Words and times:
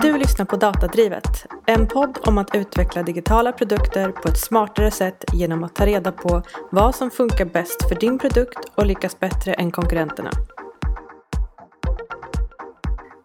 Du 0.00 0.18
lyssnar 0.18 0.46
på 0.46 0.56
Datadrivet, 0.56 1.46
en 1.66 1.86
podd 1.86 2.18
om 2.26 2.38
att 2.38 2.54
utveckla 2.54 3.02
digitala 3.02 3.52
produkter 3.52 4.12
på 4.12 4.28
ett 4.28 4.38
smartare 4.38 4.90
sätt 4.90 5.24
genom 5.32 5.64
att 5.64 5.74
ta 5.74 5.86
reda 5.86 6.12
på 6.12 6.42
vad 6.70 6.94
som 6.94 7.10
funkar 7.10 7.44
bäst 7.44 7.88
för 7.88 7.94
din 7.94 8.18
produkt 8.18 8.58
och 8.74 8.86
lyckas 8.86 9.20
bättre 9.20 9.54
än 9.54 9.70
konkurrenterna. 9.70 10.30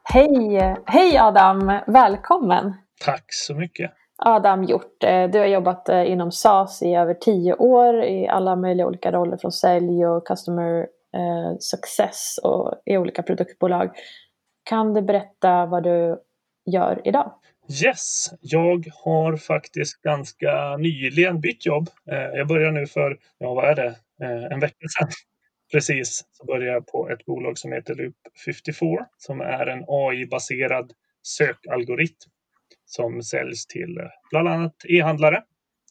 Hej! 0.04 0.78
Hej 0.86 1.18
Adam! 1.18 1.80
Välkommen! 1.88 2.74
Tack 3.06 3.26
så 3.28 3.56
mycket! 3.56 3.92
Adam 4.18 4.64
Hjort, 4.64 5.04
eh, 5.04 5.30
du 5.30 5.40
har 5.40 5.46
jobbat 5.46 5.90
eh, 5.90 6.12
inom 6.12 6.32
SAS 6.32 6.82
i 6.82 6.96
över 6.96 7.14
tio 7.14 7.54
år 7.54 8.04
i 8.04 8.28
alla 8.28 8.56
möjliga 8.56 8.88
olika 8.88 9.12
roller 9.12 9.38
från 9.38 9.52
sälj 9.52 10.06
och 10.06 10.28
customer 10.28 10.80
eh, 11.16 11.58
success 11.60 12.40
och 12.44 12.74
i 12.86 12.98
olika 12.98 13.24
produktbolag. 13.24 13.90
Kan 14.64 14.94
du 14.94 15.02
berätta 15.02 15.66
vad 15.66 15.84
du 15.84 16.18
gör 16.66 17.02
idag? 17.06 17.34
Yes, 17.84 18.32
jag 18.42 18.88
har 19.04 19.38
faktiskt 19.38 20.02
ganska 20.02 20.78
nyligen 20.78 21.42
bytt 21.42 21.66
jobb. 21.66 21.90
Jag 22.34 22.48
börjar 22.48 22.72
nu 22.72 22.88
för, 22.88 23.18
ja 23.38 23.54
vad 23.54 23.66
är 23.66 23.76
det, 23.76 23.96
en 24.52 24.60
vecka 24.60 24.88
sedan. 25.00 25.10
Precis, 25.72 26.26
så 26.32 26.46
började 26.46 26.72
jag 26.72 26.88
på 26.88 27.10
ett 27.10 27.26
bolag 27.26 27.58
som 27.58 27.72
heter 27.72 27.96
Loop 27.96 28.16
54 28.46 29.06
som 29.18 29.42
är 29.42 29.66
en 29.66 29.84
AI-baserad 29.88 30.92
sökalgoritm 31.24 32.30
som 32.86 33.24
säljs 33.24 33.68
till 33.68 34.00
bland 34.32 34.48
annat 34.48 34.76
e-handlare. 34.90 35.44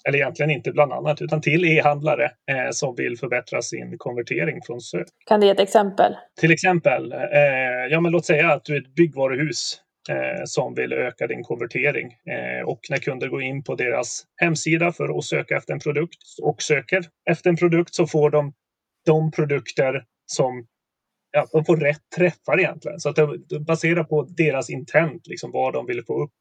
Eller 0.09 0.19
egentligen 0.19 0.51
inte 0.51 0.73
bland 0.73 0.93
annat, 0.93 1.23
utan 1.23 1.41
till 1.41 1.65
e-handlare 1.65 2.25
eh, 2.25 2.71
som 2.71 2.95
vill 2.97 3.19
förbättra 3.19 3.63
sin 3.63 3.99
konvertering 3.99 4.61
från 4.67 4.81
sök. 4.81 5.07
Kan 5.27 5.41
du 5.41 5.47
ge 5.47 5.53
ett 5.53 5.61
exempel? 5.61 6.17
Till 6.41 6.53
exempel, 6.53 7.13
eh, 7.13 7.21
ja 7.91 8.01
men 8.01 8.13
låt 8.13 8.27
säga 8.27 8.53
att 8.53 8.65
du 8.65 8.77
är 8.77 8.81
ett 8.81 8.95
byggvaruhus 8.95 9.81
eh, 9.81 9.92
Eh, 10.09 10.43
som 10.45 10.75
vill 10.75 10.93
öka 10.93 11.27
din 11.27 11.43
konvertering. 11.43 12.07
Eh, 12.07 12.67
och 12.67 12.81
när 12.91 12.97
kunder 12.97 13.29
går 13.29 13.43
in 13.43 13.65
på 13.65 13.75
deras 13.75 14.25
hemsida 14.37 14.93
för 14.93 15.19
att 15.19 15.25
söka 15.25 15.57
efter 15.57 15.73
en 15.73 15.81
produkt 15.81 16.23
och 16.43 16.63
söker 16.63 17.05
efter 17.31 17.51
en 17.51 17.57
produkt 17.57 17.95
så 17.95 18.07
får 18.07 18.31
de 18.31 18.53
de 19.07 19.31
produkter 19.31 20.05
som 20.27 20.67
ja, 21.31 21.47
de 21.53 21.65
får 21.65 21.77
rätt 21.77 22.11
träffar 22.17 22.61
egentligen. 22.61 23.01
Så 23.01 23.09
att 23.09 23.17
det, 23.17 23.61
baserat 23.61 24.09
på 24.09 24.23
deras 24.23 24.71
intent, 24.71 25.27
liksom 25.27 25.51
vad 25.51 25.73
de 25.73 25.87
vill 25.87 26.05
få 26.05 26.23
upp, 26.25 26.33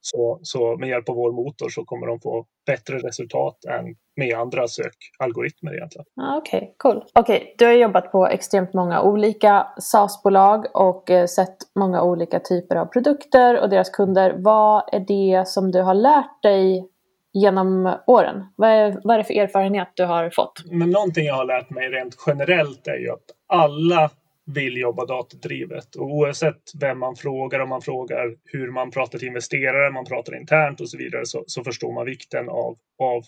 så, 0.00 0.40
så 0.42 0.76
med 0.76 0.88
hjälp 0.88 1.08
av 1.08 1.14
vår 1.14 1.32
motor 1.32 1.68
så 1.68 1.84
kommer 1.84 2.06
de 2.06 2.20
få 2.20 2.46
bättre 2.66 2.98
resultat 2.98 3.64
än 3.64 3.84
med 4.16 4.38
andra 4.38 4.68
sökalgoritmer 4.68 5.74
egentligen. 5.74 6.04
Ah, 6.20 6.36
Okej, 6.36 6.58
okay, 6.58 6.74
cool. 6.76 7.04
okay, 7.14 7.54
du 7.58 7.64
har 7.64 7.72
jobbat 7.72 8.12
på 8.12 8.26
extremt 8.26 8.74
många 8.74 9.02
olika 9.02 9.66
SaaS-bolag 9.80 10.66
och 10.74 11.10
eh, 11.10 11.26
sett 11.26 11.56
många 11.78 12.02
olika 12.02 12.40
typer 12.40 12.76
av 12.76 12.86
produkter 12.86 13.60
och 13.60 13.70
deras 13.70 13.90
kunder. 13.90 14.34
Vad 14.38 14.82
är 14.92 15.00
det 15.00 15.48
som 15.48 15.70
du 15.70 15.82
har 15.82 15.94
lärt 15.94 16.42
dig 16.42 16.88
genom 17.32 17.94
åren? 18.06 18.44
Vad 18.56 18.70
är, 18.70 19.00
vad 19.04 19.14
är 19.14 19.18
det 19.18 19.24
för 19.24 19.34
erfarenhet 19.34 19.88
du 19.94 20.04
har 20.04 20.30
fått? 20.30 20.62
Men 20.70 20.90
någonting 20.90 21.24
jag 21.24 21.34
har 21.34 21.44
lärt 21.44 21.70
mig 21.70 21.88
rent 21.88 22.16
generellt 22.26 22.88
är 22.88 22.96
ju 22.96 23.10
att 23.10 23.24
alla 23.46 24.10
vill 24.54 24.76
jobba 24.76 25.06
datadrivet. 25.06 25.96
Och 25.96 26.06
oavsett 26.06 26.62
vem 26.80 26.98
man 26.98 27.16
frågar, 27.16 27.60
om 27.60 27.68
man 27.68 27.82
frågar 27.82 28.34
hur 28.44 28.70
man 28.70 28.90
pratar 28.90 29.18
till 29.18 29.28
investerare, 29.28 29.90
man 29.90 30.04
pratar 30.04 30.36
internt 30.36 30.80
och 30.80 30.90
så 30.90 30.98
vidare, 30.98 31.26
så, 31.26 31.44
så 31.46 31.64
förstår 31.64 31.92
man 31.92 32.06
vikten 32.06 32.48
av, 32.48 32.78
av 32.98 33.24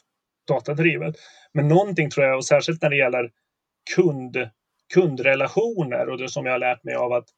datadrivet. 0.49 1.15
Men 1.53 1.69
någonting 1.69 2.11
tror 2.11 2.27
jag, 2.27 2.37
och 2.37 2.45
särskilt 2.45 2.83
när 2.83 2.91
det 2.91 2.97
gäller 2.97 3.31
kund, 3.95 4.37
kundrelationer 4.95 6.09
och 6.09 6.19
det 6.19 6.29
som 6.29 6.47
jag 6.47 6.53
har 6.53 6.59
lärt 6.59 6.85
mig 6.85 6.95
av 6.95 7.13
att 7.13 7.29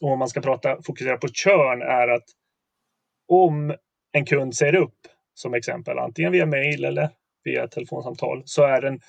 om 0.00 0.18
man 0.18 0.28
ska 0.28 0.40
prata, 0.40 0.82
fokusera 0.82 1.16
på 1.16 1.28
körn 1.28 1.82
är 1.82 2.08
att 2.08 2.24
om 3.28 3.74
en 4.12 4.24
kund 4.24 4.56
säger 4.56 4.74
upp, 4.74 4.98
som 5.34 5.54
exempel, 5.54 5.98
antingen 5.98 6.32
via 6.32 6.46
mail 6.46 6.84
eller 6.84 7.08
via 7.44 7.68
telefonsamtal, 7.68 8.42
så 8.44 8.62
är 8.62 8.80
den 8.80 9.00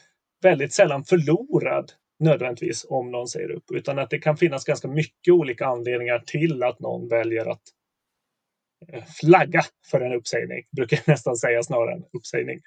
väldigt 0.41 0.73
sällan 0.73 1.03
förlorad 1.03 1.91
nödvändigtvis 2.21 2.85
om 2.89 3.11
någon 3.11 3.27
säger 3.27 3.51
upp, 3.51 3.71
utan 3.71 3.99
att 3.99 4.09
det 4.09 4.19
kan 4.19 4.37
finnas 4.37 4.65
ganska 4.65 4.87
mycket 4.87 5.33
olika 5.33 5.65
anledningar 5.65 6.19
till 6.19 6.63
att 6.63 6.79
någon 6.79 7.07
väljer 7.07 7.45
att 7.45 7.61
eh, 8.87 9.03
flagga 9.03 9.61
för 9.91 10.01
en 10.01 10.13
uppsägning, 10.13 10.63
brukar 10.75 10.97
jag 10.97 11.07
nästan 11.13 11.35
säga 11.35 11.63
snarare 11.63 11.93
än 11.93 12.03
uppsägning. 12.13 12.61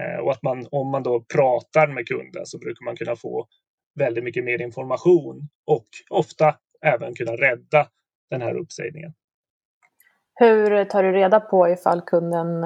Eh, 0.00 0.24
och 0.24 0.32
att 0.32 0.42
man, 0.42 0.66
om 0.70 0.90
man 0.90 1.02
då 1.02 1.20
pratar 1.20 1.86
med 1.86 2.08
kunden 2.08 2.46
så 2.46 2.58
brukar 2.58 2.84
man 2.84 2.96
kunna 2.96 3.16
få 3.16 3.46
väldigt 3.94 4.24
mycket 4.24 4.44
mer 4.44 4.62
information 4.62 5.48
och 5.66 5.86
ofta 6.10 6.56
även 6.82 7.14
kunna 7.14 7.32
rädda 7.32 7.88
den 8.30 8.42
här 8.42 8.54
uppsägningen. 8.54 9.12
Hur 10.34 10.84
tar 10.84 11.02
du 11.02 11.12
reda 11.12 11.40
på 11.40 11.68
ifall 11.68 12.00
kunden 12.00 12.64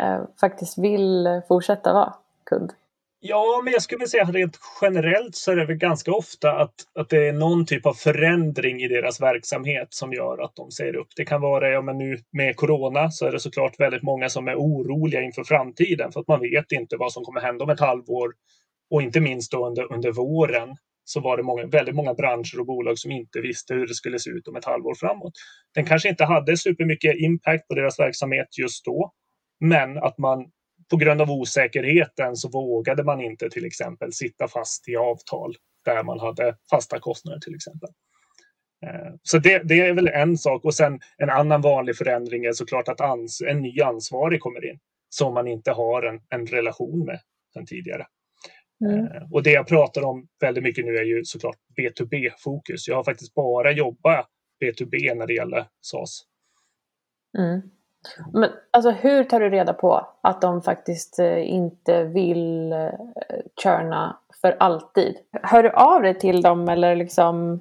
eh, 0.00 0.22
faktiskt 0.40 0.78
vill 0.78 1.42
fortsätta 1.48 1.92
vara 1.92 2.14
kund? 2.44 2.72
Ja, 3.26 3.60
men 3.64 3.72
jag 3.72 3.82
skulle 3.82 4.06
säga 4.06 4.22
att 4.22 4.34
rent 4.34 4.58
generellt 4.82 5.34
så 5.34 5.52
är 5.52 5.56
det 5.56 5.66
väl 5.66 5.76
ganska 5.76 6.12
ofta 6.12 6.52
att, 6.52 6.74
att 6.98 7.08
det 7.08 7.28
är 7.28 7.32
någon 7.32 7.66
typ 7.66 7.86
av 7.86 7.94
förändring 7.94 8.80
i 8.80 8.88
deras 8.88 9.20
verksamhet 9.20 9.88
som 9.90 10.12
gör 10.12 10.44
att 10.44 10.56
de 10.56 10.70
säger 10.70 10.96
upp. 10.96 11.08
Det 11.16 11.24
kan 11.24 11.40
vara, 11.40 11.70
ja 11.70 11.82
men 11.82 11.98
nu 11.98 12.16
med 12.32 12.56
corona 12.56 13.10
så 13.10 13.26
är 13.26 13.32
det 13.32 13.40
såklart 13.40 13.80
väldigt 13.80 14.02
många 14.02 14.28
som 14.28 14.48
är 14.48 14.54
oroliga 14.54 15.22
inför 15.22 15.44
framtiden 15.44 16.12
för 16.12 16.20
att 16.20 16.28
man 16.28 16.40
vet 16.40 16.72
inte 16.72 16.96
vad 16.96 17.12
som 17.12 17.24
kommer 17.24 17.40
hända 17.40 17.64
om 17.64 17.70
ett 17.70 17.80
halvår. 17.80 18.32
Och 18.90 19.02
inte 19.02 19.20
minst 19.20 19.52
då 19.52 19.66
under, 19.66 19.92
under 19.92 20.12
våren 20.12 20.76
så 21.04 21.20
var 21.20 21.36
det 21.36 21.42
många, 21.42 21.66
väldigt 21.66 21.94
många 21.94 22.14
branscher 22.14 22.60
och 22.60 22.66
bolag 22.66 22.98
som 22.98 23.10
inte 23.10 23.40
visste 23.40 23.74
hur 23.74 23.86
det 23.86 23.94
skulle 23.94 24.18
se 24.18 24.30
ut 24.30 24.48
om 24.48 24.56
ett 24.56 24.64
halvår 24.64 24.94
framåt. 24.94 25.32
Den 25.74 25.84
kanske 25.84 26.08
inte 26.08 26.24
hade 26.24 26.56
supermycket 26.56 27.16
impact 27.16 27.68
på 27.68 27.74
deras 27.74 27.98
verksamhet 27.98 28.48
just 28.58 28.84
då, 28.84 29.12
men 29.60 29.98
att 29.98 30.18
man 30.18 30.46
på 30.94 30.98
grund 30.98 31.20
av 31.20 31.30
osäkerheten 31.30 32.36
så 32.36 32.48
vågade 32.48 33.04
man 33.04 33.20
inte 33.20 33.50
till 33.50 33.64
exempel 33.64 34.12
sitta 34.12 34.48
fast 34.48 34.88
i 34.88 34.96
avtal 34.96 35.56
där 35.84 36.02
man 36.02 36.20
hade 36.20 36.56
fasta 36.70 37.00
kostnader 37.00 37.38
till 37.38 37.54
exempel. 37.54 37.88
Eh, 38.86 39.14
så 39.22 39.38
det, 39.38 39.58
det, 39.58 39.80
är 39.80 39.92
väl 39.92 40.08
en 40.08 40.38
sak 40.38 40.64
och 40.64 40.74
sen 40.74 41.00
en 41.18 41.30
annan 41.30 41.60
vanlig 41.60 41.96
förändring 41.96 42.44
är 42.44 42.52
såklart 42.52 42.88
att 42.88 43.00
ans, 43.00 43.42
en 43.46 43.60
ny 43.60 43.80
ansvarig 43.80 44.40
kommer 44.40 44.70
in 44.70 44.78
som 45.08 45.34
man 45.34 45.48
inte 45.48 45.72
har 45.72 46.02
en, 46.02 46.20
en 46.28 46.46
relation 46.46 47.04
med 47.06 47.20
sen 47.54 47.66
tidigare. 47.66 48.06
Mm. 48.84 49.06
Eh, 49.06 49.32
och 49.32 49.42
det 49.42 49.52
jag 49.52 49.66
pratar 49.66 50.02
om 50.02 50.28
väldigt 50.40 50.64
mycket 50.64 50.84
nu 50.84 50.96
är 50.96 51.04
ju 51.04 51.24
såklart 51.24 51.58
B2B-fokus. 51.76 52.88
Jag 52.88 52.96
har 52.96 53.04
faktiskt 53.04 53.34
bara 53.34 53.72
jobbat 53.72 54.26
B2B 54.64 55.14
när 55.14 55.26
det 55.26 55.34
gäller 55.34 55.66
SAS. 55.80 56.22
Mm. 57.38 57.60
Men 58.32 58.50
alltså, 58.70 58.90
hur 58.90 59.24
tar 59.24 59.40
du 59.40 59.50
reda 59.50 59.72
på 59.72 60.06
att 60.22 60.40
de 60.40 60.62
faktiskt 60.62 61.18
eh, 61.18 61.50
inte 61.50 62.04
vill 62.04 62.74
körna 63.62 63.84
churna 63.84 64.16
för 64.40 64.56
alltid? 64.60 65.14
Hör 65.42 65.62
du 65.62 65.70
av 65.70 66.02
dig 66.02 66.18
till 66.18 66.42
dem 66.42 66.68
eller 66.68 66.96
liksom, 66.96 67.60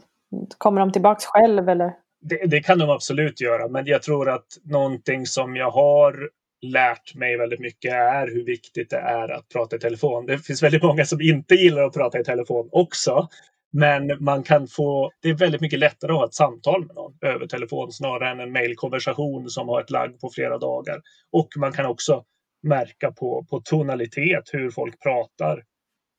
kommer 0.58 0.80
de 0.80 0.92
tillbaks 0.92 1.26
själv? 1.26 1.70
Eller? 1.70 1.94
Det, 2.22 2.46
det, 2.46 2.59
kan 2.62 2.80
de 2.80 2.90
absolut 2.90 3.42
göra, 3.42 3.68
men 3.68 3.86
jag 3.86 4.02
tror 4.02 4.30
att 4.30 4.48
någonting 4.64 5.26
som 5.26 5.56
jag 5.56 5.72
har 5.72 6.30
lärt 6.62 7.16
mig 7.16 7.38
väldigt 7.38 7.60
mycket 7.60 7.94
är 7.94 8.28
hur 8.28 8.46
viktigt 8.46 8.90
det 8.90 8.98
är 8.98 9.30
att 9.30 9.50
prata 9.50 9.75
i 9.75 9.80
telefon. 9.80 10.25
Det 10.25 10.38
finns 10.38 10.64
väldigt 10.64 10.84
många 10.84 11.06
som 11.06 11.22
inte 11.22 11.56
gillar 11.56 11.84
att 11.84 11.94
prata 11.94 12.20
i 12.20 12.24
telefon 12.24 12.70
också. 12.72 13.28
Men 13.73 14.23
man 14.23 14.44
kan 14.44 14.67
få, 14.67 15.11
det 15.22 15.29
är 15.29 15.34
väldigt 15.34 15.61
mycket 15.61 15.79
lättare 15.79 16.11
att 16.11 16.17
ha 16.17 16.25
ett 16.25 16.34
samtal 16.34 16.85
med 16.85 16.95
någon 16.95 17.13
över 17.22 17.47
telefon 17.47 17.91
snarare 17.91 18.29
än 18.29 18.39
en 18.39 18.51
mejlkonversation 18.51 19.50
som 19.50 19.69
har 19.69 19.81
ett 19.81 19.91
lagg 19.91 20.19
på 20.19 20.29
flera 20.29 20.57
dagar. 20.57 21.01
Och 21.31 21.47
man 21.57 21.72
kan 21.72 21.85
också 21.85 22.23
märka 22.63 23.12
på, 23.12 23.45
på 23.50 23.59
tonalitet 23.59 24.44
hur 24.51 24.69
folk 24.69 25.03
pratar. 25.03 25.63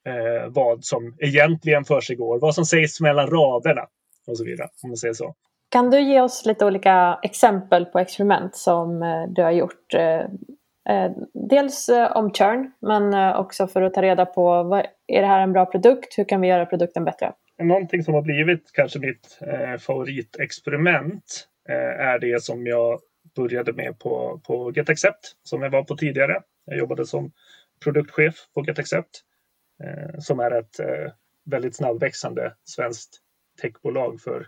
Eh, 0.09 0.49
vad 0.49 0.85
som 0.85 1.17
egentligen 1.19 1.85
försiggår, 1.85 2.41
vad 2.41 2.55
som 2.55 2.65
sägs 2.65 3.01
mellan 3.01 3.27
raderna 3.27 3.83
och 4.27 4.39
så 4.39 4.45
vidare. 4.45 4.69
Om 4.83 4.91
man 4.91 4.97
säger 4.97 5.15
så. 5.15 5.35
Kan 5.69 5.91
du 5.91 6.01
ge 6.01 6.21
oss 6.21 6.47
lite 6.47 6.67
olika 6.67 7.19
exempel 7.23 7.85
på 7.85 7.99
experiment 7.99 8.57
som 8.57 9.03
eh, 9.03 9.25
du 9.29 9.43
har 9.43 9.51
gjort? 9.51 9.95
Eh, 9.95 10.21
eh, 10.95 11.13
dels 11.51 11.91
om 12.15 12.33
churn, 12.33 12.73
men 12.81 13.35
också 13.37 13.67
för 13.67 13.83
att 13.83 13.95
ta 13.95 14.03
reda 14.03 14.27
på 14.27 14.83
är 15.07 15.21
det 15.21 15.27
här 15.27 15.41
en 15.41 15.53
bra 15.53 15.67
produkt? 15.67 16.19
Hur 16.19 16.25
kan 16.25 16.41
vi 16.41 16.49
göra 16.49 16.67
produkten 16.67 17.05
bättre? 17.05 17.33
Någonting 17.63 18.03
som 18.03 18.15
har 18.15 18.23
blivit 18.23 18.71
kanske 18.73 18.99
mitt 18.99 19.39
eh, 19.41 19.77
favoritexperiment 19.77 21.49
eh, 21.69 22.07
är 22.07 22.19
det 22.19 22.43
som 22.43 22.67
jag 22.67 23.01
började 23.37 23.73
med 23.73 23.99
på, 23.99 24.41
på 24.47 24.73
GetAccept 24.73 25.37
som 25.43 25.63
jag 25.63 25.71
var 25.71 25.83
på 25.83 25.97
tidigare. 25.97 26.43
Jag 26.67 26.79
jobbade 26.79 27.07
som 27.07 27.33
produktchef 27.85 28.35
på 28.55 28.65
GetAccept 28.65 29.21
eh, 29.85 30.19
som 30.19 30.41
är 30.41 30.51
ett 30.51 30.81
eh, 30.81 31.13
väldigt 31.45 31.77
snabbväxande 31.77 32.55
svenskt 32.65 33.21
techbolag 33.63 34.21
för 34.21 34.47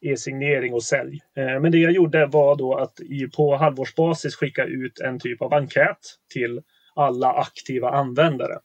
e-signering 0.00 0.74
och 0.74 0.82
sälj. 0.84 1.20
Eh, 1.36 1.60
men 1.60 1.72
det 1.72 1.78
jag 1.78 1.92
gjorde 1.92 2.26
var 2.26 2.56
då 2.56 2.74
att 2.74 3.00
i, 3.00 3.28
på 3.36 3.56
halvårsbasis 3.56 4.36
skicka 4.36 4.64
ut 4.64 5.00
en 5.00 5.18
typ 5.20 5.42
av 5.42 5.54
enkät 5.54 5.98
till 6.32 6.62
alla 6.94 7.32
aktiva 7.32 7.90
användare. 7.90 8.58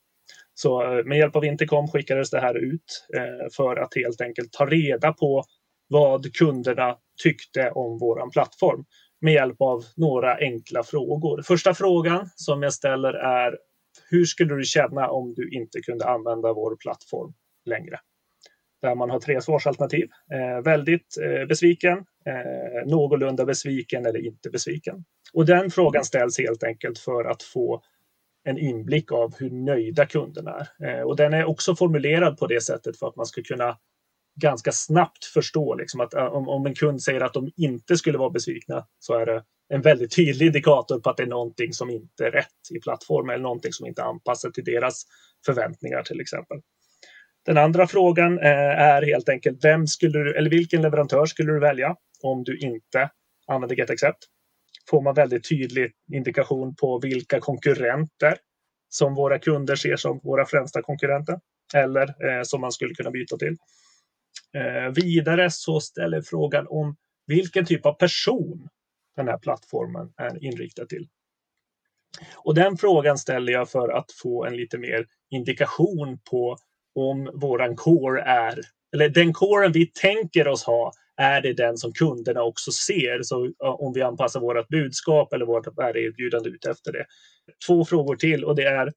Så 0.53 0.97
eh, 0.97 1.05
med 1.05 1.17
hjälp 1.17 1.35
av 1.35 1.45
Intercom 1.45 1.87
skickades 1.87 2.29
det 2.29 2.39
här 2.39 2.57
ut 2.57 3.07
eh, 3.15 3.49
för 3.57 3.75
att 3.75 3.95
helt 3.95 4.21
enkelt 4.21 4.51
ta 4.51 4.65
reda 4.65 5.13
på 5.13 5.43
vad 5.87 6.33
kunderna 6.33 6.97
tyckte 7.23 7.71
om 7.71 7.99
våran 7.99 8.29
plattform. 8.29 8.85
med 9.21 9.33
hjälp 9.33 9.61
av 9.61 9.83
några 9.95 10.37
enkla 10.37 10.83
frågor. 10.83 11.41
Första 11.41 11.73
frågan 11.73 12.29
som 12.35 12.63
jag 12.63 12.73
ställer 12.73 13.13
är 13.13 13.57
hur 14.09 14.25
skulle 14.25 14.55
du 14.55 14.63
känna 14.63 15.09
om 15.09 15.33
du 15.33 15.49
inte 15.49 15.81
kunde 15.81 16.05
använda 16.05 16.53
vår 16.53 16.75
plattform 16.75 17.33
längre? 17.65 17.99
Där 18.81 18.95
man 18.95 19.09
har 19.09 19.19
tre 19.19 19.41
svarsalternativ. 19.41 20.07
Eh, 20.33 20.63
väldigt 20.63 21.17
eh, 21.23 21.45
besviken, 21.45 21.97
eh, 22.25 22.85
någorlunda 22.85 23.45
besviken 23.45 24.05
eller 24.05 24.25
inte 24.25 24.49
besviken. 24.49 25.05
Och 25.33 25.45
den 25.45 25.71
frågan 25.71 26.03
ställs 26.03 26.37
helt 26.39 26.63
enkelt 26.63 26.99
för 26.99 27.25
att 27.25 27.43
få 27.43 27.83
en 28.43 28.57
inblick 28.57 29.11
av 29.11 29.33
hur 29.39 29.49
nöjda 29.49 30.05
kunderna 30.05 30.67
är. 30.79 30.99
Eh, 30.99 31.01
och 31.01 31.15
den 31.15 31.33
är 31.33 31.45
också 31.45 31.75
formulerad 31.75 32.37
på 32.37 32.47
det 32.47 32.61
sättet 32.61 32.99
för 32.99 33.07
att 33.07 33.15
man 33.15 33.25
ska 33.25 33.41
kunna 33.43 33.77
ganska 34.35 34.71
snabbt 34.71 35.25
förstå 35.25 35.75
liksom 35.75 36.01
att 36.01 36.13
eh, 36.13 36.25
om, 36.25 36.49
om 36.49 36.65
en 36.65 36.75
kund 36.75 37.01
säger 37.01 37.21
att 37.21 37.33
de 37.33 37.51
inte 37.55 37.97
skulle 37.97 38.17
vara 38.17 38.29
besvikna 38.29 38.87
så 38.99 39.13
är 39.13 39.25
det 39.25 39.43
en 39.69 39.81
väldigt 39.81 40.15
tydlig 40.15 40.45
indikator 40.45 40.99
på 40.99 41.09
att 41.09 41.17
det 41.17 41.23
är 41.23 41.27
någonting 41.27 41.73
som 41.73 41.89
inte 41.89 42.25
är 42.25 42.31
rätt 42.31 42.47
i 42.75 42.79
plattformen 42.79 43.33
eller 43.33 43.43
någonting 43.43 43.73
som 43.73 43.87
inte 43.87 44.01
är 44.01 44.05
anpassat 44.05 44.53
till 44.53 44.63
deras 44.63 45.03
förväntningar 45.45 46.03
till 46.03 46.21
exempel. 46.21 46.57
Den 47.45 47.57
andra 47.57 47.87
frågan 47.87 48.39
eh, 48.39 48.81
är 48.81 49.01
helt 49.01 49.29
enkelt 49.29 49.65
vem 49.65 49.87
skulle 49.87 50.19
du, 50.19 50.37
eller 50.37 50.49
vilken 50.49 50.81
leverantör 50.81 51.25
skulle 51.25 51.51
du 51.51 51.59
välja 51.59 51.95
om 52.21 52.43
du 52.43 52.57
inte 52.57 53.09
använder 53.47 53.75
GetAccept? 53.75 54.27
Får 54.89 55.01
man 55.01 55.13
väldigt 55.13 55.49
tydlig 55.49 55.91
indikation 56.13 56.75
på 56.75 56.99
vilka 56.99 57.39
konkurrenter 57.39 58.37
som 58.89 59.15
våra 59.15 59.39
kunder 59.39 59.75
ser 59.75 59.95
som 59.95 60.19
våra 60.23 60.45
främsta 60.45 60.81
konkurrenter 60.81 61.39
eller 61.75 62.01
eh, 62.29 62.43
som 62.43 62.61
man 62.61 62.71
skulle 62.71 62.93
kunna 62.93 63.11
byta 63.11 63.37
till. 63.37 63.57
Eh, 64.53 64.93
vidare 64.95 65.51
så 65.51 65.79
ställer 65.79 66.21
frågan 66.21 66.67
om 66.69 66.95
vilken 67.27 67.65
typ 67.65 67.85
av 67.85 67.93
person 67.93 68.69
den 69.15 69.27
här 69.27 69.37
plattformen 69.37 70.13
är 70.17 70.43
inriktad 70.43 70.85
till. 70.85 71.07
Och 72.35 72.55
den 72.55 72.77
frågan 72.77 73.17
ställer 73.17 73.53
jag 73.53 73.69
för 73.69 73.89
att 73.89 74.11
få 74.11 74.45
en 74.45 74.55
lite 74.55 74.77
mer 74.77 75.05
indikation 75.29 76.19
på 76.31 76.57
om 76.95 77.31
våran 77.33 77.75
core 77.75 78.21
är, 78.21 78.59
eller 78.93 79.09
den 79.09 79.33
coren 79.33 79.71
vi 79.71 79.85
tänker 79.85 80.47
oss 80.47 80.63
ha, 80.63 80.91
är 81.17 81.41
det 81.41 81.53
den 81.53 81.77
som 81.77 81.93
kunderna 81.93 82.43
också 82.43 82.71
ser? 82.71 83.23
Så 83.23 83.51
om 83.59 83.93
vi 83.93 84.01
anpassar 84.01 84.39
vårt 84.39 84.67
budskap 84.67 85.33
eller 85.33 85.45
vårt 85.45 85.77
värdeerbjudande 85.77 86.49
ut 86.49 86.65
efter 86.65 86.91
det. 86.91 87.05
Två 87.67 87.85
frågor 87.85 88.15
till 88.15 88.45
och 88.45 88.55
det 88.55 88.63
är 88.63 88.87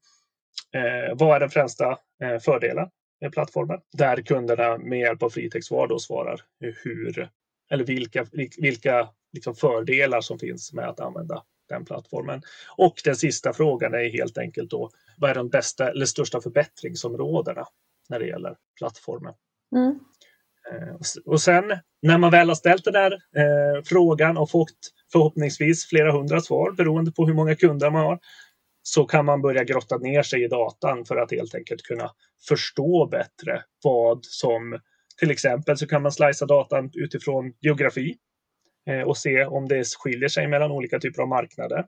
eh, 0.73 1.15
vad 1.15 1.35
är 1.35 1.39
den 1.39 1.49
främsta 1.49 1.97
eh, 2.23 2.39
fördelen 2.39 2.89
med 3.21 3.31
plattformen? 3.31 3.79
Där 3.97 4.21
kunderna 4.21 4.77
med 4.77 4.99
hjälp 4.99 5.23
av 5.23 5.29
fritextvar 5.29 5.87
då 5.87 5.99
svarar 5.99 6.41
hur 6.59 7.29
eller 7.71 7.83
vilka, 7.83 8.25
vilka 8.57 9.09
liksom 9.33 9.55
fördelar 9.55 10.21
som 10.21 10.39
finns 10.39 10.73
med 10.73 10.89
att 10.89 10.99
använda 10.99 11.43
den 11.69 11.85
plattformen. 11.85 12.41
Och 12.77 13.01
den 13.03 13.15
sista 13.15 13.53
frågan 13.53 13.93
är 13.93 14.09
helt 14.09 14.37
enkelt 14.37 14.69
då 14.69 14.89
vad 15.17 15.29
är 15.29 15.35
de 15.35 15.49
bästa 15.49 15.91
eller 15.91 16.05
största 16.05 16.41
förbättringsområdena 16.41 17.65
när 18.09 18.19
det 18.19 18.25
gäller 18.27 18.55
plattformen? 18.77 19.33
Mm. 19.75 19.99
Eh, 20.71 20.95
och 21.25 21.41
sen 21.41 21.63
när 22.01 22.17
man 22.17 22.31
väl 22.31 22.47
har 22.47 22.55
ställt 22.55 22.83
den 22.83 22.93
där 22.93 23.11
eh, 23.11 23.83
frågan 23.85 24.37
och 24.37 24.51
fått 24.51 24.77
förhoppningsvis 25.11 25.89
flera 25.89 26.11
hundra 26.11 26.41
svar 26.41 26.71
beroende 26.71 27.11
på 27.11 27.27
hur 27.27 27.33
många 27.33 27.55
kunder 27.55 27.89
man 27.89 28.05
har 28.05 28.19
så 28.83 29.05
kan 29.05 29.25
man 29.25 29.41
börja 29.41 29.63
grotta 29.63 29.97
ner 29.97 30.23
sig 30.23 30.43
i 30.43 30.47
datan 30.47 31.05
för 31.05 31.15
att 31.15 31.31
helt 31.31 31.55
enkelt 31.55 31.81
kunna 31.81 32.11
förstå 32.47 33.07
bättre 33.11 33.63
vad 33.83 34.25
som 34.25 34.79
till 35.19 35.31
exempel 35.31 35.77
så 35.77 35.87
kan 35.87 36.01
man 36.01 36.11
slicea 36.11 36.45
datan 36.45 36.89
utifrån 36.93 37.53
geografi 37.61 38.17
eh, 38.89 39.01
och 39.01 39.17
se 39.17 39.45
om 39.45 39.67
det 39.67 39.87
skiljer 39.97 40.29
sig 40.29 40.47
mellan 40.47 40.71
olika 40.71 40.99
typer 40.99 41.21
av 41.21 41.27
marknader. 41.27 41.85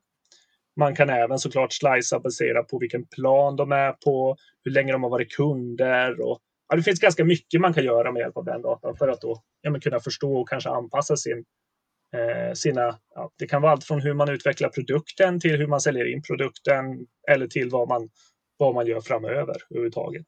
Man 0.76 0.96
kan 0.96 1.10
även 1.10 1.40
såklart 1.40 1.74
slicea 1.74 2.20
baserat 2.20 2.68
på 2.68 2.80
vilken 2.80 3.06
plan 3.08 3.56
de 3.56 3.72
är 3.72 3.92
på, 3.92 4.36
hur 4.64 4.72
länge 4.72 4.92
de 4.92 5.04
har 5.04 5.10
varit 5.10 5.36
kunder 5.36 6.22
och 6.22 6.40
ja, 6.70 6.76
det 6.76 6.84
finns 6.84 7.00
ganska 7.00 7.26
mycket 7.26 7.62
man 7.62 7.74
kan 7.74 7.84
göra 7.84 8.12
med 8.12 8.20
hjälp 8.20 8.38
av 8.38 8.46
den 8.46 8.62
datan 8.62 8.96
för 8.98 9.08
att 9.08 9.22
då 9.22 9.44
ja, 9.62 9.80
kunna 9.80 10.00
förstå 10.00 10.42
och 10.42 10.50
kanske 10.50 10.70
anpassa 10.70 11.18
sin, 11.18 11.46
eh, 12.16 12.54
sina... 12.54 13.00
Ja, 13.16 13.32
det 13.40 13.48
kan 13.48 13.62
vara 13.62 13.72
allt 13.72 13.84
från 13.84 14.02
hur 14.02 14.14
man 14.14 14.30
utvecklar 14.30 14.70
produkten 14.70 15.40
till 15.40 15.58
hur 15.58 15.68
man 15.68 15.82
säljer 15.82 16.14
in 16.14 16.22
produkten 16.22 17.06
eller 17.32 17.48
till 17.48 17.70
vad 17.70 17.88
man, 17.88 18.10
vad 18.58 18.76
man 18.76 18.88
gör 18.88 19.02
framöver 19.02 19.56
överhuvudtaget. 19.70 20.26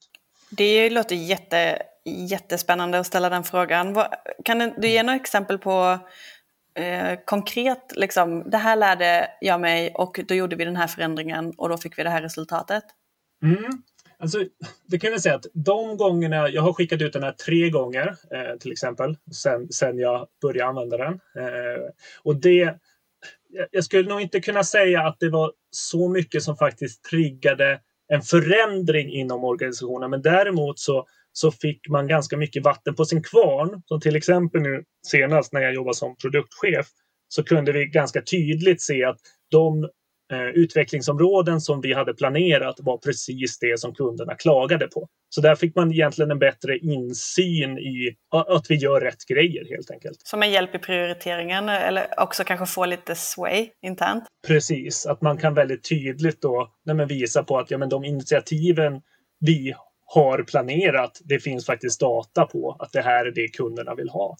Det 0.49 0.89
låter 0.89 1.15
jätte, 1.15 1.81
jättespännande 2.05 2.99
att 2.99 3.07
ställa 3.07 3.29
den 3.29 3.43
frågan. 3.43 4.03
Kan 4.45 4.73
du 4.77 4.87
ge 4.87 5.03
några 5.03 5.15
exempel 5.15 5.57
på 5.57 5.99
eh, 6.75 7.19
konkret, 7.25 7.91
liksom, 7.95 8.49
det 8.49 8.57
här 8.57 8.75
lärde 8.75 9.29
jag 9.41 9.61
mig 9.61 9.93
och 9.93 10.19
då 10.27 10.35
gjorde 10.35 10.55
vi 10.55 10.65
den 10.65 10.75
här 10.75 10.87
förändringen 10.87 11.53
och 11.57 11.69
då 11.69 11.77
fick 11.77 11.99
vi 11.99 12.03
det 12.03 12.09
här 12.09 12.21
resultatet? 12.21 12.83
Mm. 13.43 13.83
Alltså, 14.21 14.45
det 14.87 14.99
kan 14.99 15.11
jag 15.11 15.21
säga 15.21 15.35
att 15.35 15.45
de 15.53 15.97
gångerna, 15.97 16.49
jag 16.49 16.61
har 16.61 16.73
skickat 16.73 17.01
ut 17.01 17.13
den 17.13 17.23
här 17.23 17.31
tre 17.31 17.69
gånger 17.69 18.07
eh, 18.07 18.57
till 18.59 18.71
exempel, 18.71 19.17
sen, 19.33 19.71
sen 19.71 19.99
jag 19.99 20.27
började 20.41 20.69
använda 20.69 20.97
den. 20.97 21.13
Eh, 21.13 21.81
och 22.23 22.35
det, 22.35 22.77
jag 23.71 23.83
skulle 23.83 24.09
nog 24.09 24.21
inte 24.21 24.39
kunna 24.39 24.63
säga 24.63 25.01
att 25.01 25.19
det 25.19 25.29
var 25.29 25.51
så 25.71 26.09
mycket 26.09 26.43
som 26.43 26.57
faktiskt 26.57 27.03
triggade 27.03 27.79
en 28.07 28.21
förändring 28.21 29.11
inom 29.11 29.43
organisationen, 29.43 30.09
men 30.09 30.21
däremot 30.21 30.79
så, 30.79 31.05
så 31.31 31.51
fick 31.51 31.89
man 31.89 32.07
ganska 32.07 32.37
mycket 32.37 32.63
vatten 32.63 32.95
på 32.95 33.05
sin 33.05 33.23
kvarn. 33.23 33.81
Som 33.85 33.99
till 33.99 34.15
exempel 34.15 34.61
nu 34.61 34.83
senast 35.07 35.53
när 35.53 35.61
jag 35.61 35.73
jobbade 35.73 35.95
som 35.95 36.15
produktchef 36.15 36.87
så 37.27 37.43
kunde 37.43 37.71
vi 37.71 37.85
ganska 37.85 38.21
tydligt 38.21 38.81
se 38.81 39.03
att 39.03 39.17
de 39.51 39.89
utvecklingsområden 40.31 41.61
som 41.61 41.81
vi 41.81 41.93
hade 41.93 42.13
planerat 42.13 42.75
var 42.79 42.97
precis 42.97 43.59
det 43.59 43.79
som 43.79 43.93
kunderna 43.93 44.35
klagade 44.35 44.87
på. 44.87 45.07
Så 45.29 45.41
där 45.41 45.55
fick 45.55 45.75
man 45.75 45.91
egentligen 45.91 46.31
en 46.31 46.39
bättre 46.39 46.77
insyn 46.77 47.77
i 47.77 48.15
att 48.29 48.65
vi 48.69 48.75
gör 48.75 49.01
rätt 49.01 49.25
grejer 49.27 49.69
helt 49.69 49.91
enkelt. 49.91 50.17
Som 50.23 50.43
en 50.43 50.51
hjälp 50.51 50.75
i 50.75 50.79
prioriteringen 50.79 51.69
eller 51.69 52.07
också 52.17 52.43
kanske 52.43 52.65
få 52.65 52.85
lite 52.85 53.15
sway 53.15 53.69
internt? 53.81 54.23
Precis, 54.47 55.05
att 55.05 55.21
man 55.21 55.37
kan 55.37 55.53
väldigt 55.53 55.89
tydligt 55.89 56.41
då 56.41 56.71
nej, 56.85 57.05
visa 57.05 57.43
på 57.43 57.57
att 57.57 57.71
ja, 57.71 57.77
men 57.77 57.89
de 57.89 58.03
initiativen 58.03 59.01
vi 59.39 59.73
har 60.05 60.43
planerat, 60.43 61.21
det 61.23 61.39
finns 61.39 61.65
faktiskt 61.65 61.99
data 61.99 62.45
på 62.45 62.75
att 62.79 62.91
det 62.91 63.01
här 63.01 63.25
är 63.25 63.31
det 63.31 63.47
kunderna 63.47 63.95
vill 63.95 64.09
ha 64.09 64.37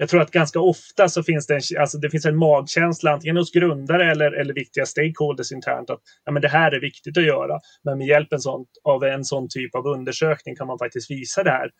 jag 0.00 0.08
tror 0.08 0.20
att 0.20 0.30
ganska 0.30 0.60
ofta 0.60 1.08
så 1.08 1.22
finns 1.22 1.46
det 1.46 1.54
en, 1.54 1.80
alltså 1.80 1.98
det 1.98 2.10
finns 2.10 2.26
en 2.26 2.36
magkänsla 2.36 3.10
antingen 3.12 3.36
hos 3.36 3.52
grundare 3.52 4.10
eller, 4.10 4.32
eller 4.32 4.54
viktiga 4.54 4.86
stakeholders 4.86 5.52
internt 5.52 5.90
att 5.90 6.00
ja, 6.24 6.32
men 6.32 6.42
det 6.42 6.48
här 6.48 6.72
är 6.72 6.80
viktigt 6.80 7.18
att 7.18 7.24
göra. 7.24 7.60
Men 7.84 7.98
med 7.98 8.06
hjälp 8.06 8.32
en 8.32 8.40
sån, 8.40 8.66
av 8.84 9.04
en 9.04 9.24
sån 9.24 9.48
typ 9.48 9.74
av 9.74 9.86
undersökning 9.86 10.56
kan 10.56 10.66
man 10.66 10.78
faktiskt 10.78 11.10
visa 11.10 11.42
det 11.42 11.50
här. 11.50 11.70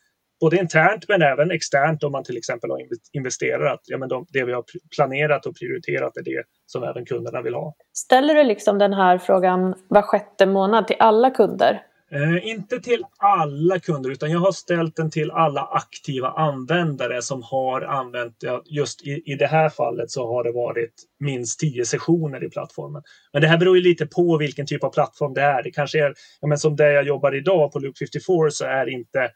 Både 0.40 0.57
internt 0.57 1.04
men 1.09 1.23
även 1.23 1.50
externt 1.50 2.04
om 2.04 2.12
man 2.12 2.25
till 2.25 2.37
exempel 2.37 2.71
har 2.71 2.78
investerat. 3.12 3.73
Att 3.73 3.81
ja, 3.85 3.99
men 3.99 4.09
de, 4.09 4.26
det 4.28 4.45
vi 4.45 4.52
har 4.52 4.64
planerat 4.97 5.47
och 5.47 5.57
prioriterat 5.57 6.16
är 6.16 6.23
det 6.23 6.42
som 6.66 6.83
även 6.83 7.04
kunderna 7.04 7.42
vill 7.42 7.54
ha. 7.54 7.75
Ställer 7.95 8.35
du 8.35 8.45
liksom 8.45 8.78
den 8.78 8.92
här 8.92 9.19
frågan 9.19 9.75
var 9.88 10.02
sjätte 10.02 10.47
månad 10.47 10.87
till 10.87 10.97
alla 10.99 11.31
kunder? 11.31 11.83
Eh, 12.11 12.49
inte 12.49 12.81
till 12.81 13.05
alla 13.19 13.79
kunder 13.79 14.11
utan 14.11 14.31
jag 14.31 14.38
har 14.38 14.53
ställt 14.53 14.97
den 14.97 15.11
till 15.11 15.31
alla 15.31 15.62
aktiva 15.62 16.29
användare 16.29 17.23
som 17.23 17.43
har 17.43 17.81
använt, 17.83 18.37
ja, 18.38 18.62
just 18.67 19.07
i, 19.07 19.23
i 19.25 19.35
det 19.35 19.47
här 19.47 19.69
fallet 19.69 20.11
så 20.11 20.27
har 20.29 20.45
det 20.45 20.53
varit 20.53 20.95
minst 21.21 21.61
tio 21.61 21.85
sessioner 21.85 22.45
i 22.45 22.50
plattformen. 22.50 23.03
Men 23.33 23.43
det 23.43 23.49
här 23.49 23.59
beror 23.59 23.77
ju 23.77 23.83
lite 23.83 24.07
på 24.07 24.38
vilken 24.38 24.67
typ 24.67 24.85
av 24.85 24.91
plattform 24.93 25.35
det 25.35 25.43
är. 25.43 25.62
Det 25.62 25.71
kanske 25.71 26.05
är, 26.05 26.15
ja, 26.41 26.49
men 26.49 26.59
som 26.59 26.77
där 26.77 26.91
jag 26.91 27.05
jobbar 27.05 27.35
idag 27.35 27.73
på 27.73 27.79
Loop 27.79 27.99
54 27.99 28.50
så 28.50 28.65
är 28.65 28.88
inte 28.88 29.31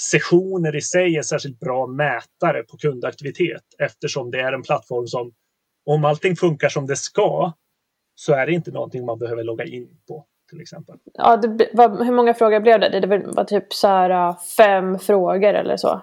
sessioner 0.00 0.76
i 0.76 0.80
sig 0.80 1.16
en 1.16 1.24
särskilt 1.24 1.60
bra 1.60 1.86
mätare 1.86 2.62
på 2.62 2.76
kundaktivitet 2.76 3.62
eftersom 3.78 4.30
det 4.30 4.40
är 4.40 4.52
en 4.52 4.62
plattform 4.62 5.06
som 5.06 5.32
om 5.86 6.04
allting 6.04 6.36
funkar 6.36 6.68
som 6.68 6.86
det 6.86 6.96
ska 6.96 7.52
så 8.14 8.32
är 8.32 8.46
det 8.46 8.52
inte 8.52 8.70
någonting 8.70 9.04
man 9.04 9.18
behöver 9.18 9.44
logga 9.44 9.64
in 9.64 9.88
på 10.08 10.26
till 10.52 10.60
exempel. 10.60 10.96
Ja, 11.14 11.36
det 11.36 11.70
var, 11.72 12.04
hur 12.04 12.12
många 12.12 12.34
frågor 12.34 12.60
blev 12.60 12.80
det? 12.80 13.00
Det 13.00 13.06
var 13.06 13.44
typ 13.44 13.72
så 13.72 13.88
här 13.88 14.10
äh, 14.10 14.38
fem 14.56 14.98
frågor 14.98 15.54
eller 15.54 15.76
så? 15.76 16.02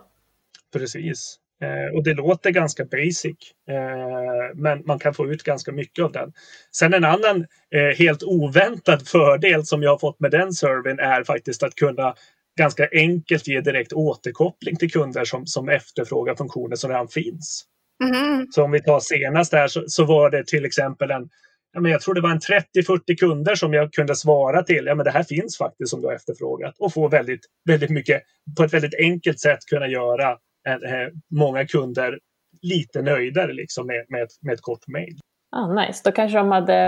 Precis. 0.74 1.39
Eh, 1.62 1.96
och 1.96 2.03
det 2.03 2.13
låter 2.13 2.51
ganska 2.51 2.86
basic, 2.86 3.38
eh, 3.70 4.56
men 4.56 4.84
man 4.86 5.00
kan 5.00 5.13
få 5.13 5.32
ut 5.32 5.44
ganska 5.44 5.72
mycket 5.72 6.06
av 6.06 6.12
den. 6.12 6.34
Sen 6.72 6.94
en 6.94 7.06
annan 7.06 7.46
eh, 7.75 7.98
helt 7.98 8.24
oväntad 8.24 9.08
fördel 9.08 9.65
som 9.65 9.84
jag 9.84 9.91
har 9.91 9.98
fått 9.98 10.20
med 10.20 10.32
den 10.32 10.53
servern 10.53 11.00
är 11.00 11.24
faktiskt 11.24 11.63
att 11.63 11.75
kunna 11.75 12.13
ganska 12.58 12.88
enkelt 12.91 13.48
ge 13.48 13.62
direkt 13.62 13.94
återkoppling 13.94 14.75
till 14.75 14.91
kunder 14.91 15.25
som, 15.25 15.46
som 15.46 15.70
efterfrågar 15.70 16.36
funktioner 16.36 16.75
som 16.75 16.89
redan 16.89 17.08
finns. 17.08 17.65
Mm. 18.03 18.48
Så 18.51 18.63
om 18.63 18.72
vi 18.72 18.82
tar 18.82 19.00
senast 19.00 19.51
där 19.51 19.68
så, 19.68 19.84
så 19.88 20.06
var 20.06 20.29
det 20.29 20.48
till 20.48 20.65
exempel 20.65 21.12
en 21.12 21.29
ja, 21.74 21.80
men 21.80 21.92
jag 21.92 22.02
tror 22.02 22.14
det 22.14 22.22
var 22.22 22.32
en 22.32 22.40
30-40 22.40 23.16
kunder 23.20 23.56
som 23.56 23.74
jag 23.74 23.94
kunde 23.94 24.16
svara 24.16 24.64
till. 24.64 24.86
Ja, 24.86 24.96
men 24.96 25.04
det 25.04 25.12
här 25.12 25.24
finns 25.24 25.58
faktiskt 25.58 25.90
som 25.90 26.02
du 26.02 26.08
har 26.08 26.14
efterfrågat 26.14 26.76
och 26.80 26.94
få 26.94 27.08
väldigt, 27.08 27.42
väldigt 27.66 27.90
mycket 27.90 28.22
på 28.58 28.64
ett 28.64 28.74
väldigt 28.74 29.00
enkelt 29.00 29.40
sätt 29.40 29.60
kunna 29.70 29.88
göra 29.88 30.38
eh, 30.68 30.74
eh 30.74 31.10
många 31.36 31.68
kunder 31.68 32.20
lite 32.62 33.02
nöjdare 33.02 33.54
liksom 33.54 33.88
med, 33.88 34.06
med, 34.10 34.24
ett, 34.24 34.32
med 34.42 34.54
ett 34.54 34.62
kort 34.62 34.88
mejl. 34.88 35.20
Ah, 35.52 35.74
nice, 35.74 36.02
då 36.06 36.12
kanske 36.12 36.38
de 36.38 36.52
hade 36.52 36.86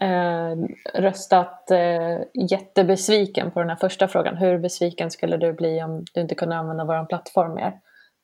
eh, 0.00 0.56
röstat 1.00 1.70
eh, 1.70 2.18
jättebesviken 2.50 3.50
på 3.50 3.60
den 3.60 3.68
här 3.68 3.76
första 3.76 4.08
frågan. 4.08 4.36
Hur 4.36 4.58
besviken 4.58 5.10
skulle 5.10 5.36
du 5.36 5.52
bli 5.52 5.82
om 5.82 6.04
du 6.14 6.20
inte 6.20 6.34
kunde 6.34 6.56
använda 6.56 6.84
vår 6.84 7.06
plattform 7.06 7.54
mer? 7.54 7.72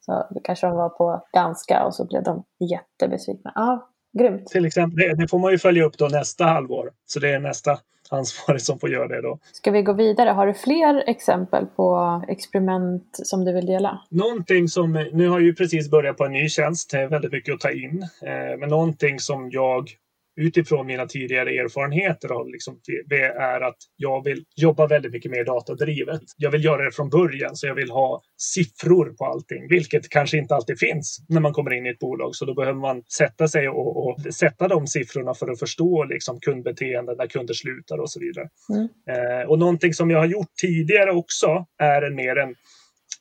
Så 0.00 0.26
då 0.30 0.40
kanske 0.40 0.66
de 0.66 0.76
var 0.76 0.88
på 0.88 1.26
danska 1.32 1.84
och 1.84 1.94
så 1.94 2.06
blev 2.06 2.22
de 2.22 2.44
jättebesvikna. 2.70 3.52
Ah, 3.54 3.78
grymt. 4.18 4.46
Till 4.46 4.64
exempel, 4.64 4.98
det, 4.98 5.14
det 5.14 5.28
får 5.28 5.38
man 5.38 5.52
ju 5.52 5.58
följa 5.58 5.84
upp 5.84 5.98
då 5.98 6.06
nästa 6.06 6.44
halvår. 6.44 6.90
Så 7.06 7.20
det 7.20 7.30
är 7.30 7.38
nästa 7.38 7.78
ansvarig 8.10 8.62
som 8.62 8.78
får 8.78 8.90
göra 8.90 9.08
det 9.08 9.22
då. 9.22 9.38
Ska 9.52 9.70
vi 9.70 9.82
gå 9.82 9.92
vidare? 9.92 10.30
Har 10.30 10.46
du 10.46 10.54
fler 10.54 11.04
exempel 11.06 11.66
på 11.66 12.22
experiment 12.28 13.04
som 13.12 13.44
du 13.44 13.52
vill 13.52 13.66
dela? 13.66 14.00
Någonting 14.10 14.68
som, 14.68 14.92
nu 15.12 15.28
har 15.28 15.38
jag 15.38 15.46
ju 15.46 15.54
precis 15.54 15.90
börjat 15.90 16.16
på 16.16 16.24
en 16.24 16.32
ny 16.32 16.48
tjänst, 16.48 16.90
det 16.90 16.98
är 16.98 17.08
väldigt 17.08 17.32
mycket 17.32 17.54
att 17.54 17.60
ta 17.60 17.70
in. 17.70 18.06
Eh, 18.22 18.58
men 18.58 18.68
någonting 18.68 19.20
som 19.20 19.50
jag 19.50 19.90
utifrån 20.38 20.86
mina 20.86 21.06
tidigare 21.06 21.50
erfarenheter 21.50 22.28
av 22.32 22.48
liksom, 22.48 22.80
det 23.06 23.22
är 23.24 23.60
att 23.60 23.76
jag 23.96 24.24
vill 24.24 24.44
jobba 24.56 24.86
väldigt 24.86 25.12
mycket 25.12 25.30
mer 25.30 25.44
datadrivet. 25.44 26.20
Jag 26.36 26.50
vill 26.50 26.64
göra 26.64 26.84
det 26.84 26.92
från 26.92 27.10
början, 27.10 27.56
så 27.56 27.66
jag 27.66 27.74
vill 27.74 27.90
ha 27.90 28.22
siffror 28.36 29.16
på 29.18 29.24
allting, 29.24 29.68
vilket 29.68 30.08
kanske 30.08 30.38
inte 30.38 30.54
alltid 30.54 30.78
finns 30.78 31.18
när 31.28 31.40
man 31.40 31.52
kommer 31.52 31.72
in 31.72 31.86
i 31.86 31.88
ett 31.88 31.98
bolag. 31.98 32.34
Så 32.34 32.44
då 32.44 32.54
behöver 32.54 32.80
man 32.80 33.02
sätta 33.18 33.48
sig 33.48 33.68
och, 33.68 34.08
och 34.08 34.34
sätta 34.34 34.68
de 34.68 34.86
siffrorna 34.86 35.34
för 35.34 35.50
att 35.50 35.58
förstå 35.58 36.04
liksom, 36.04 36.40
kundbeteenden, 36.40 37.16
när 37.18 37.26
kunder 37.26 37.54
slutar 37.54 37.98
och 37.98 38.10
så 38.10 38.20
vidare. 38.20 38.48
Mm. 38.74 38.88
Eh, 39.10 39.48
och 39.48 39.58
någonting 39.58 39.94
som 39.94 40.10
jag 40.10 40.18
har 40.18 40.26
gjort 40.26 40.54
tidigare 40.60 41.12
också 41.12 41.66
är 41.78 42.02
en 42.02 42.14
mer 42.14 42.36
en 42.36 42.54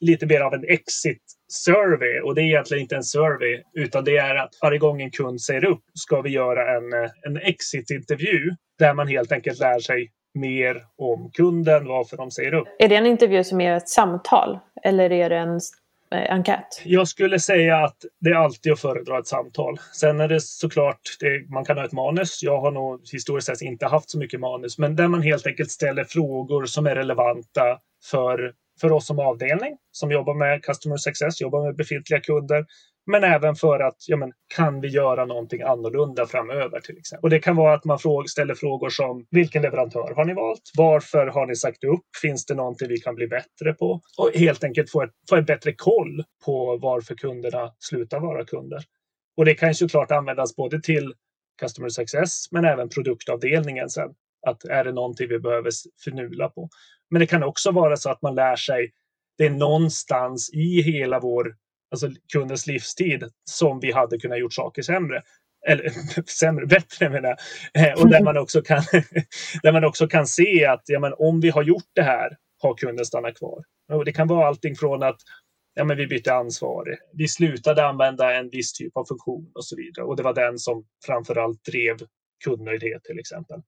lite 0.00 0.26
mer 0.26 0.40
av 0.40 0.54
en 0.54 0.64
exit 0.64 1.22
survey 1.48 2.20
och 2.20 2.34
det 2.34 2.42
är 2.42 2.44
egentligen 2.44 2.82
inte 2.82 2.96
en 2.96 3.04
survey 3.04 3.62
utan 3.74 4.04
det 4.04 4.16
är 4.16 4.34
att 4.34 4.50
varje 4.62 4.78
gång 4.78 5.02
en 5.02 5.10
kund 5.10 5.40
säger 5.40 5.64
upp 5.64 5.82
ska 5.94 6.20
vi 6.20 6.30
göra 6.30 6.76
en, 6.76 6.92
eh, 6.92 7.10
en 7.22 7.36
exit-intervju 7.36 8.50
där 8.78 8.94
man 8.94 9.08
helt 9.08 9.32
enkelt 9.32 9.58
lär 9.58 9.78
sig 9.78 10.10
mer 10.34 10.84
om 10.98 11.30
kunden, 11.34 11.86
varför 11.86 12.16
de 12.16 12.30
säger 12.30 12.54
upp. 12.54 12.68
Är 12.78 12.88
det 12.88 12.96
en 12.96 13.06
intervju 13.06 13.44
som 13.44 13.60
är 13.60 13.76
ett 13.76 13.88
samtal 13.88 14.58
eller 14.82 15.12
är 15.12 15.30
det 15.30 15.36
en 15.36 15.60
eh, 16.14 16.32
enkät? 16.32 16.82
Jag 16.84 17.08
skulle 17.08 17.38
säga 17.38 17.76
att 17.76 17.96
det 18.20 18.30
är 18.30 18.34
alltid 18.34 18.72
att 18.72 18.80
föredra 18.80 19.18
ett 19.18 19.26
samtal. 19.26 19.78
Sen 19.92 20.20
är 20.20 20.28
det 20.28 20.40
såklart, 20.42 21.00
det, 21.20 21.50
man 21.50 21.64
kan 21.64 21.76
ha 21.78 21.84
ett 21.84 21.92
manus. 21.92 22.42
Jag 22.42 22.60
har 22.60 22.70
nog 22.70 23.00
historiskt 23.12 23.46
sett 23.46 23.62
inte 23.62 23.86
haft 23.86 24.10
så 24.10 24.18
mycket 24.18 24.40
manus, 24.40 24.78
men 24.78 24.96
där 24.96 25.08
man 25.08 25.22
helt 25.22 25.46
enkelt 25.46 25.70
ställer 25.70 26.04
frågor 26.04 26.66
som 26.66 26.86
är 26.86 26.94
relevanta 26.94 27.78
för 28.10 28.52
för 28.80 28.92
oss 28.92 29.06
som 29.06 29.18
avdelning 29.18 29.76
som 29.92 30.10
jobbar 30.10 30.34
med 30.34 30.64
customer 30.64 30.96
success, 30.96 31.40
jobbar 31.40 31.66
med 31.66 31.76
befintliga 31.76 32.20
kunder, 32.20 32.66
men 33.10 33.24
även 33.24 33.54
för 33.54 33.80
att 33.80 33.96
ja, 34.06 34.16
men, 34.16 34.32
kan 34.54 34.80
vi 34.80 34.88
göra 34.88 35.24
någonting 35.24 35.62
annorlunda 35.62 36.26
framöver 36.26 36.80
till 36.80 36.98
exempel. 36.98 37.22
Och 37.22 37.30
det 37.30 37.38
kan 37.38 37.56
vara 37.56 37.74
att 37.74 37.84
man 37.84 37.98
fråg, 37.98 38.30
ställer 38.30 38.54
frågor 38.54 38.90
som 38.90 39.26
vilken 39.30 39.62
leverantör 39.62 40.14
har 40.16 40.24
ni 40.24 40.34
valt? 40.34 40.62
Varför 40.76 41.26
har 41.26 41.46
ni 41.46 41.56
sagt 41.56 41.84
upp? 41.84 42.04
Finns 42.22 42.46
det 42.46 42.54
någonting 42.54 42.88
vi 42.88 43.00
kan 43.00 43.14
bli 43.14 43.26
bättre 43.26 43.72
på? 43.72 44.00
Och 44.18 44.30
helt 44.34 44.64
enkelt 44.64 44.90
få, 44.90 45.02
ett, 45.02 45.10
få 45.28 45.36
en 45.36 45.44
bättre 45.44 45.72
koll 45.72 46.24
på 46.44 46.76
varför 46.76 47.14
kunderna 47.14 47.72
slutar 47.78 48.20
vara 48.20 48.44
kunder. 48.44 48.82
Och 49.36 49.44
det 49.44 49.54
kan 49.54 49.74
såklart 49.74 50.10
användas 50.10 50.56
både 50.56 50.80
till 50.80 51.14
customer 51.60 51.88
success 51.88 52.52
men 52.52 52.64
även 52.64 52.88
produktavdelningen 52.88 53.90
sen. 53.90 54.14
Att 54.46 54.64
är 54.64 54.84
det 54.84 54.92
någonting 54.92 55.28
vi 55.28 55.38
behöver 55.38 55.70
förnula 56.04 56.48
på? 56.48 56.68
Men 57.10 57.20
det 57.20 57.26
kan 57.26 57.42
också 57.42 57.70
vara 57.70 57.96
så 57.96 58.10
att 58.10 58.22
man 58.22 58.34
lär 58.34 58.56
sig 58.56 58.92
det 59.38 59.46
är 59.46 59.50
någonstans 59.50 60.50
i 60.52 60.82
hela 60.82 61.20
vår 61.20 61.54
alltså 61.90 62.08
kundens 62.32 62.66
livstid 62.66 63.24
som 63.50 63.80
vi 63.80 63.92
hade 63.92 64.18
kunnat 64.18 64.38
gjort 64.38 64.52
saker 64.52 64.82
sämre. 64.82 65.22
Eller 65.66 65.90
sämre, 66.30 66.66
bättre 66.66 67.10
menar 67.10 67.36
jag. 67.72 67.88
Eh, 67.88 68.02
och 68.02 68.08
där 68.08 68.24
man 68.24 68.36
också 68.38 68.62
kan, 68.62 68.82
där 69.62 69.72
man 69.72 69.84
också 69.84 70.08
kan 70.08 70.26
se 70.26 70.66
att 70.66 70.82
ja, 70.86 71.00
men 71.00 71.14
om 71.18 71.40
vi 71.40 71.50
har 71.50 71.62
gjort 71.62 71.90
det 71.94 72.02
här 72.02 72.36
har 72.62 72.74
kunden 72.74 73.04
stannat 73.04 73.38
kvar. 73.38 73.64
Och 73.92 74.04
det 74.04 74.12
kan 74.12 74.28
vara 74.28 74.48
allting 74.48 74.76
från 74.76 75.02
att 75.02 75.20
ja, 75.74 75.84
men 75.84 75.96
vi 75.96 76.06
bytte 76.06 76.34
ansvarig. 76.34 76.98
Vi 77.12 77.28
slutade 77.28 77.86
använda 77.86 78.34
en 78.34 78.50
viss 78.50 78.72
typ 78.72 78.96
av 78.96 79.04
funktion 79.04 79.50
och 79.54 79.64
så 79.64 79.76
vidare. 79.76 80.06
Och 80.06 80.16
det 80.16 80.22
var 80.22 80.34
den 80.34 80.58
som 80.58 80.84
framförallt 81.06 81.64
drev 81.64 81.96
kundnöjdhet 82.44 83.04
till 83.04 83.18
exempel. 83.18 83.62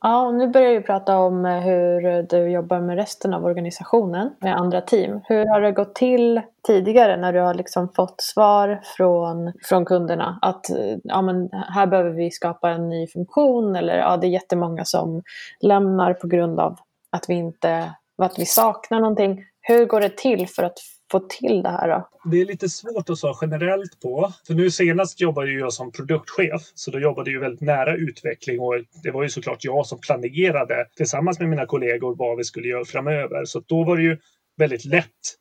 Ja, 0.00 0.26
och 0.26 0.34
nu 0.34 0.48
börjar 0.48 0.72
vi 0.72 0.80
prata 0.80 1.18
om 1.18 1.46
eh, 1.46 1.60
hur 1.60 2.22
du 2.22 2.50
jobbar 2.50 2.80
med 2.80 2.96
resten 2.96 3.34
av 3.34 3.44
organisationen 3.44 4.30
med 4.40 4.56
andra 4.56 4.80
team. 4.80 5.20
Hur 5.24 5.46
har 5.46 5.60
det 5.60 5.72
gått 5.72 5.94
till 5.94 6.40
tidigare 6.66 7.16
när 7.16 7.32
du 7.32 7.40
har 7.40 7.54
liksom 7.54 7.88
fått 7.88 8.20
svar 8.20 8.80
från, 8.96 9.52
från 9.62 9.84
kunderna 9.84 10.38
att 10.42 10.70
eh, 10.70 10.96
ja, 11.04 11.22
men 11.22 11.48
här 11.52 11.86
behöver 11.86 12.10
vi 12.10 12.30
skapa 12.30 12.70
en 12.70 12.88
ny 12.88 13.06
funktion 13.06 13.76
eller 13.76 13.96
ja, 13.96 14.16
det 14.16 14.26
är 14.26 14.30
jättemånga 14.30 14.84
som 14.84 15.22
lämnar 15.60 16.14
på 16.14 16.26
grund 16.26 16.60
av 16.60 16.78
att 17.10 17.28
vi 17.28 17.34
inte 17.34 17.92
att 18.22 18.38
vi 18.38 18.46
saknar 18.46 19.00
någonting. 19.00 19.44
Hur 19.60 19.86
går 19.86 20.00
det 20.00 20.16
till 20.16 20.48
för 20.48 20.62
att 20.62 20.78
få 21.10 21.20
till 21.20 21.62
det 21.62 21.68
här? 21.68 21.88
Då? 21.88 22.30
Det 22.30 22.40
är 22.40 22.44
lite 22.44 22.68
svårt 22.68 23.10
att 23.10 23.18
svara 23.18 23.36
generellt 23.40 24.00
på. 24.00 24.32
För 24.46 24.54
nu 24.54 24.70
senast 24.70 25.20
jobbade 25.20 25.52
jag 25.52 25.72
som 25.72 25.92
produktchef, 25.92 26.62
så 26.74 26.90
då 26.90 27.00
jobbade 27.00 27.30
jag 27.30 27.40
väldigt 27.40 27.60
nära 27.60 27.96
utveckling 27.96 28.60
och 28.60 28.74
det 29.02 29.10
var 29.10 29.22
ju 29.22 29.28
såklart 29.28 29.64
jag 29.64 29.86
som 29.86 30.00
planerade 30.00 30.86
tillsammans 30.96 31.38
med 31.38 31.48
mina 31.48 31.66
kollegor 31.66 32.16
vad 32.16 32.36
vi 32.36 32.44
skulle 32.44 32.68
göra 32.68 32.84
framöver. 32.84 33.44
Så 33.44 33.62
då 33.66 33.84
var 33.84 33.96
det 33.96 34.02
ju 34.02 34.18
väldigt 34.56 34.84
lätt 34.84 35.38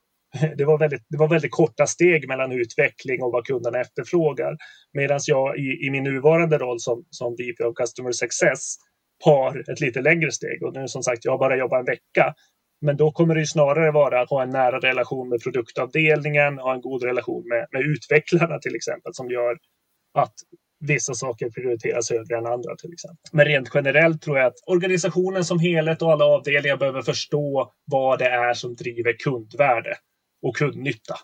det 0.58 0.66
var, 0.66 0.78
väldigt, 0.78 1.06
det 1.10 1.18
var 1.18 1.28
väldigt 1.28 1.52
korta 1.52 1.88
steg 1.88 2.28
mellan 2.28 2.52
utveckling 2.52 3.24
och 3.24 3.32
vad 3.32 3.46
kunderna 3.46 3.80
efterfrågar. 3.80 4.58
Medan 4.94 5.20
jag 5.28 5.58
i, 5.58 5.86
i 5.88 5.90
min 5.90 6.04
nuvarande 6.04 6.58
roll 6.58 6.80
som, 6.80 7.06
som 7.10 7.36
VP 7.36 7.64
of 7.64 7.76
Customer 7.76 8.12
Success 8.12 8.76
har 9.24 9.72
ett 9.72 9.80
lite 9.80 10.02
längre 10.02 10.32
steg. 10.32 10.64
Och 10.64 10.74
nu 10.74 10.88
som 10.88 11.04
sagt, 11.04 11.26
jag 11.26 11.32
har 11.32 11.40
bara 11.40 11.58
jobbat 11.58 11.80
en 11.80 11.86
vecka. 11.86 12.34
Men 12.82 12.98
då 12.98 13.12
kommer 13.12 13.36
det 13.36 13.48
snarare 13.48 13.92
vara 13.92 14.22
att 14.22 14.30
ha 14.30 14.44
en 14.44 14.50
nära 14.50 14.80
relation 14.80 15.30
med 15.30 15.42
produktavdelningen, 15.42 16.58
ha 16.58 16.74
en 16.74 16.82
god 16.82 17.04
relation 17.04 17.48
med, 17.48 17.68
med 17.72 17.82
utvecklarna 17.82 18.60
till 18.60 18.76
exempel 18.76 19.14
som 19.14 19.30
gör 19.30 19.58
att 20.14 20.34
vissa 20.80 21.14
saker 21.14 21.50
prioriteras 21.50 22.10
högre 22.10 22.38
än 22.38 22.46
andra 22.46 22.76
till 22.76 22.94
exempel. 22.94 23.30
Men 23.32 23.46
rent 23.46 23.72
generellt 23.74 24.22
tror 24.22 24.38
jag 24.38 24.48
att 24.48 24.60
organisationen 24.66 25.44
som 25.46 25.60
helhet 25.60 26.02
och 26.02 26.12
alla 26.12 26.26
avdelningar 26.26 26.78
behöver 26.78 27.02
förstå 27.02 27.74
vad 27.86 28.20
det 28.20 28.30
är 28.30 28.54
som 28.54 28.76
driver 28.76 29.14
kundvärde 29.24 29.96
och 30.42 30.56
kundnytta 30.56 31.16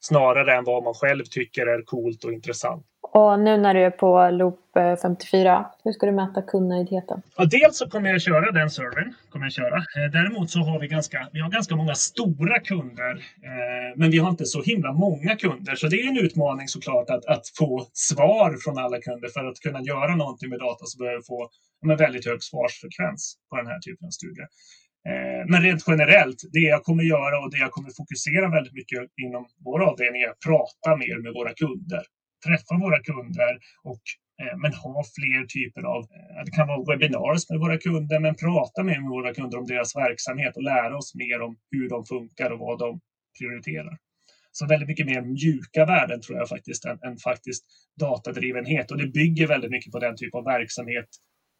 snarare 0.00 0.56
än 0.56 0.64
vad 0.64 0.84
man 0.84 0.94
själv 0.94 1.24
tycker 1.24 1.66
är 1.66 1.82
coolt 1.82 2.24
och 2.24 2.32
intressant. 2.32 2.86
Och 3.18 3.40
nu 3.40 3.56
när 3.56 3.74
du 3.74 3.80
är 3.80 3.90
på 3.90 4.30
Loop 4.30 4.76
eh, 4.76 4.96
54, 5.02 5.66
hur 5.84 5.92
ska 5.92 6.06
du 6.06 6.12
mäta 6.12 6.42
kundnöjdheten? 6.42 7.22
Ja, 7.36 7.44
dels 7.44 7.78
så 7.78 7.90
kommer 7.90 8.10
jag 8.10 8.20
köra 8.20 8.50
den 8.52 8.70
servern. 8.70 9.14
Kommer 9.30 9.46
jag 9.46 9.52
köra. 9.52 9.76
Eh, 9.76 10.10
däremot 10.12 10.50
så 10.50 10.58
har 10.58 10.80
vi 10.80 10.88
ganska, 10.88 11.28
vi 11.32 11.40
har 11.40 11.50
ganska 11.50 11.76
många 11.76 11.94
stora 11.94 12.58
kunder, 12.58 13.12
eh, 13.48 13.90
men 13.96 14.10
vi 14.10 14.18
har 14.18 14.30
inte 14.30 14.44
så 14.44 14.62
himla 14.62 14.92
många 14.92 15.36
kunder. 15.36 15.74
Så 15.74 15.86
det 15.88 15.96
är 16.00 16.08
en 16.08 16.18
utmaning 16.18 16.68
såklart 16.68 17.10
att, 17.10 17.24
att 17.26 17.46
få 17.58 17.86
svar 17.92 18.56
från 18.64 18.78
alla 18.78 18.98
kunder. 19.00 19.28
För 19.28 19.44
att 19.44 19.60
kunna 19.60 19.80
göra 19.82 20.16
någonting 20.16 20.48
med 20.50 20.58
data 20.58 20.84
så 20.86 20.98
behöver 20.98 21.18
vi 21.18 21.22
få 21.22 21.48
en 21.82 21.96
väldigt 21.96 22.26
hög 22.26 22.42
svarsfrekvens 22.42 23.36
på 23.50 23.56
den 23.56 23.66
här 23.66 23.78
typen 23.78 24.06
av 24.06 24.10
studier. 24.10 24.48
Eh, 25.08 25.42
men 25.50 25.62
rent 25.62 25.82
generellt, 25.86 26.40
det 26.52 26.64
jag 26.74 26.82
kommer 26.84 27.02
göra 27.02 27.36
och 27.42 27.50
det 27.50 27.58
jag 27.58 27.70
kommer 27.70 27.90
fokusera 28.00 28.50
väldigt 28.56 28.74
mycket 28.74 28.98
inom 29.26 29.46
vår 29.64 29.80
avdelning 29.90 30.22
är 30.22 30.30
att 30.30 30.42
prata 30.50 30.96
mer 30.96 31.22
med 31.24 31.32
våra 31.32 31.52
kunder 31.54 32.02
träffa 32.46 32.74
våra 32.84 33.00
kunder 33.02 33.52
och 33.82 34.02
eh, 34.42 34.56
men 34.62 34.72
ha 34.74 35.04
fler 35.16 35.46
typer 35.46 35.82
av, 35.94 36.02
eh, 36.02 36.44
det 36.44 36.50
kan 36.50 36.68
vara 36.68 36.84
webinars 36.90 37.50
med 37.50 37.58
våra 37.58 37.78
kunder, 37.78 38.18
men 38.20 38.34
prata 38.34 38.82
mer 38.82 39.00
med 39.00 39.10
våra 39.10 39.34
kunder 39.34 39.58
om 39.58 39.66
deras 39.66 39.96
verksamhet 39.96 40.56
och 40.56 40.62
lära 40.62 40.96
oss 40.96 41.14
mer 41.14 41.40
om 41.40 41.56
hur 41.70 41.88
de 41.88 42.04
funkar 42.04 42.50
och 42.50 42.58
vad 42.58 42.78
de 42.78 43.00
prioriterar. 43.38 43.96
Så 44.52 44.66
väldigt 44.66 44.88
mycket 44.88 45.06
mer 45.06 45.20
mjuka 45.20 45.84
värden 45.84 46.20
tror 46.20 46.38
jag 46.38 46.48
faktiskt 46.48 46.84
än, 46.84 46.98
än 47.02 47.16
faktiskt 47.16 47.64
datadrivenhet 48.00 48.90
och 48.90 48.98
det 48.98 49.06
bygger 49.06 49.46
väldigt 49.46 49.70
mycket 49.70 49.92
på 49.92 49.98
den 49.98 50.16
typ 50.16 50.34
av 50.34 50.44
verksamhet 50.44 51.08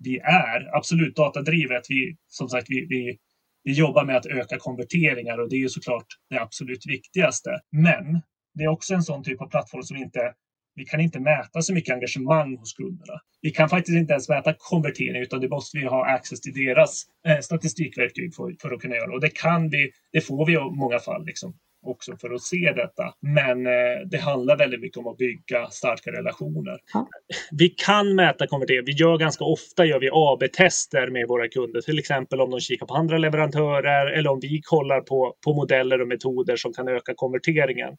vi 0.04 0.18
är. 0.18 0.76
Absolut 0.76 1.16
datadrivet. 1.16 1.82
Vi, 1.88 2.16
som 2.28 2.48
sagt, 2.48 2.66
vi, 2.70 2.86
vi, 2.86 3.18
vi 3.64 3.72
jobbar 3.72 4.04
med 4.04 4.16
att 4.16 4.26
öka 4.26 4.58
konverteringar 4.58 5.38
och 5.38 5.48
det 5.48 5.56
är 5.56 5.60
ju 5.60 5.68
såklart 5.68 6.06
det 6.30 6.38
absolut 6.40 6.86
viktigaste. 6.86 7.50
Men 7.70 8.22
det 8.54 8.64
är 8.64 8.68
också 8.68 8.94
en 8.94 9.02
sån 9.02 9.24
typ 9.24 9.40
av 9.40 9.48
plattform 9.48 9.82
som 9.82 9.96
inte 9.96 10.34
vi 10.78 10.84
kan 10.84 11.00
inte 11.00 11.20
mäta 11.20 11.62
så 11.62 11.74
mycket 11.74 11.94
engagemang 11.94 12.56
hos 12.56 12.72
kunderna. 12.72 13.20
Vi 13.42 13.50
kan 13.50 13.68
faktiskt 13.68 13.96
inte 13.96 14.12
ens 14.12 14.28
mäta 14.28 14.54
konvertering 14.58 15.22
utan 15.22 15.40
det 15.40 15.48
måste 15.48 15.78
vi 15.78 15.84
ha 15.84 16.06
access 16.06 16.40
till 16.40 16.54
deras 16.54 17.04
eh, 17.26 17.38
statistikverktyg 17.38 18.34
för, 18.34 18.56
för, 18.60 18.74
att 18.74 18.80
kunna 18.80 18.96
göra. 18.96 19.12
Och 19.12 19.20
det 19.20 19.30
kan 19.30 19.68
vi, 19.68 19.90
det 20.12 20.20
får 20.20 20.46
vi 20.46 20.52
i 20.52 20.58
många 20.58 20.98
fall. 20.98 21.24
Liksom 21.24 21.54
också 21.88 22.16
för 22.16 22.34
att 22.34 22.42
se 22.42 22.72
detta. 22.76 23.14
Men 23.20 23.66
eh, 23.66 23.72
det 24.10 24.18
handlar 24.18 24.56
väldigt 24.56 24.80
mycket 24.80 24.98
om 24.98 25.06
att 25.06 25.16
bygga 25.16 25.66
starka 25.70 26.10
relationer. 26.10 26.78
Ja. 26.92 27.08
Vi 27.50 27.68
kan 27.68 28.14
mäta 28.14 28.46
konvertering. 28.46 28.84
Vi 28.84 28.92
gör 28.92 29.18
ganska 29.18 29.44
ofta 29.44 29.84
gör 29.84 30.00
vi 30.00 30.10
AB-tester 30.12 31.10
med 31.10 31.28
våra 31.28 31.48
kunder, 31.48 31.80
till 31.80 31.98
exempel 31.98 32.40
om 32.40 32.50
de 32.50 32.60
kikar 32.60 32.86
på 32.86 32.94
andra 32.94 33.18
leverantörer 33.18 34.06
eller 34.06 34.30
om 34.30 34.40
vi 34.40 34.60
kollar 34.64 35.00
på, 35.00 35.34
på 35.44 35.54
modeller 35.54 36.00
och 36.00 36.08
metoder 36.08 36.56
som 36.56 36.72
kan 36.72 36.88
öka 36.88 37.12
konverteringen. 37.16 37.96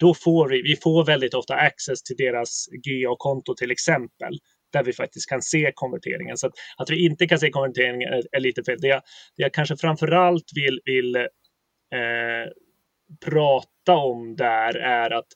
Då 0.00 0.14
får 0.14 0.48
vi, 0.48 0.62
vi 0.62 0.76
får 0.76 1.04
väldigt 1.04 1.34
ofta 1.34 1.54
access 1.54 2.02
till 2.02 2.16
deras 2.16 2.66
GA-konto 2.72 3.54
till 3.54 3.70
exempel 3.70 4.38
där 4.72 4.84
vi 4.84 4.92
faktiskt 4.92 5.28
kan 5.28 5.42
se 5.42 5.72
konverteringen. 5.74 6.36
Så 6.36 6.46
att, 6.46 6.52
att 6.76 6.90
vi 6.90 7.04
inte 7.04 7.26
kan 7.26 7.38
se 7.38 7.50
konverteringen 7.50 8.12
är, 8.12 8.22
är 8.32 8.40
lite 8.40 8.62
fel. 8.62 8.78
Det 8.80 8.88
jag, 8.88 9.02
det 9.36 9.42
jag 9.42 9.54
kanske 9.54 9.76
framförallt 9.76 10.44
vill, 10.54 10.80
vill 10.84 11.16
eh, 11.16 11.22
prata 13.24 13.96
om 13.96 14.36
där 14.36 14.74
är 14.76 15.10
att 15.10 15.26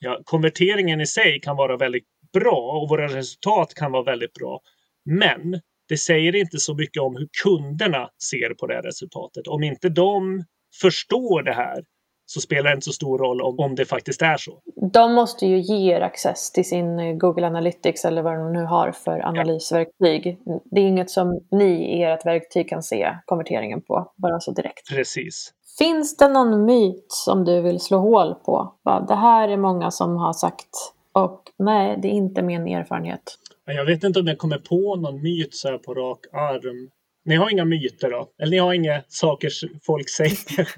ja, 0.00 0.20
konverteringen 0.24 1.00
i 1.00 1.06
sig 1.06 1.40
kan 1.40 1.56
vara 1.56 1.76
väldigt 1.76 2.06
bra 2.32 2.80
och 2.82 2.88
våra 2.88 3.08
resultat 3.08 3.74
kan 3.74 3.92
vara 3.92 4.02
väldigt 4.02 4.32
bra. 4.32 4.60
Men 5.04 5.60
det 5.88 5.96
säger 5.96 6.36
inte 6.36 6.58
så 6.58 6.74
mycket 6.74 7.02
om 7.02 7.16
hur 7.16 7.28
kunderna 7.42 8.10
ser 8.30 8.54
på 8.54 8.66
det 8.66 8.74
här 8.74 8.82
resultatet. 8.82 9.46
Om 9.46 9.62
inte 9.62 9.88
de 9.88 10.44
förstår 10.80 11.42
det 11.42 11.52
här 11.52 11.84
så 12.32 12.40
spelar 12.40 12.70
det 12.70 12.74
inte 12.74 12.84
så 12.84 12.92
stor 12.92 13.18
roll 13.18 13.42
om, 13.42 13.58
om 13.58 13.74
det 13.74 13.84
faktiskt 13.84 14.22
är 14.22 14.36
så. 14.36 14.52
De 14.92 15.14
måste 15.14 15.46
ju 15.46 15.58
ge 15.58 15.94
er 15.96 16.00
access 16.00 16.52
till 16.52 16.68
sin 16.68 16.98
eh, 16.98 17.14
Google 17.14 17.46
Analytics 17.46 18.04
eller 18.04 18.22
vad 18.22 18.38
de 18.38 18.52
nu 18.52 18.64
har 18.64 18.92
för 18.92 19.20
analysverktyg. 19.26 20.38
Ja. 20.44 20.60
Det 20.70 20.80
är 20.80 20.84
inget 20.84 21.10
som 21.10 21.40
ni 21.50 21.98
i 21.98 22.02
ert 22.02 22.26
verktyg 22.26 22.68
kan 22.68 22.82
se 22.82 23.16
konverteringen 23.24 23.82
på, 23.82 24.12
bara 24.16 24.40
så 24.40 24.52
direkt. 24.52 24.88
Precis. 24.88 25.52
Finns 25.78 26.16
det 26.16 26.28
någon 26.28 26.64
myt 26.64 27.06
som 27.08 27.44
du 27.44 27.60
vill 27.60 27.80
slå 27.80 27.98
hål 27.98 28.34
på? 28.34 28.74
Det 29.08 29.14
här 29.14 29.48
är 29.48 29.56
många 29.56 29.90
som 29.90 30.16
har 30.16 30.32
sagt 30.32 30.94
och 31.12 31.42
nej, 31.58 31.98
det 32.02 32.08
är 32.08 32.12
inte 32.12 32.42
min 32.42 32.66
erfarenhet. 32.68 33.22
Jag 33.64 33.84
vet 33.84 34.04
inte 34.04 34.20
om 34.20 34.26
jag 34.26 34.38
kommer 34.38 34.58
på 34.58 34.96
någon 34.96 35.22
myt 35.22 35.54
så 35.54 35.68
här 35.68 35.78
på 35.78 35.94
rak 35.94 36.20
arm. 36.32 36.90
Ni 37.24 37.36
har 37.36 37.50
inga 37.50 37.64
myter 37.64 38.10
då? 38.10 38.30
Eller 38.38 38.50
ni 38.50 38.58
har 38.58 38.74
inga 38.74 39.02
saker 39.08 39.50
folk 39.82 40.08
säger? 40.08 40.68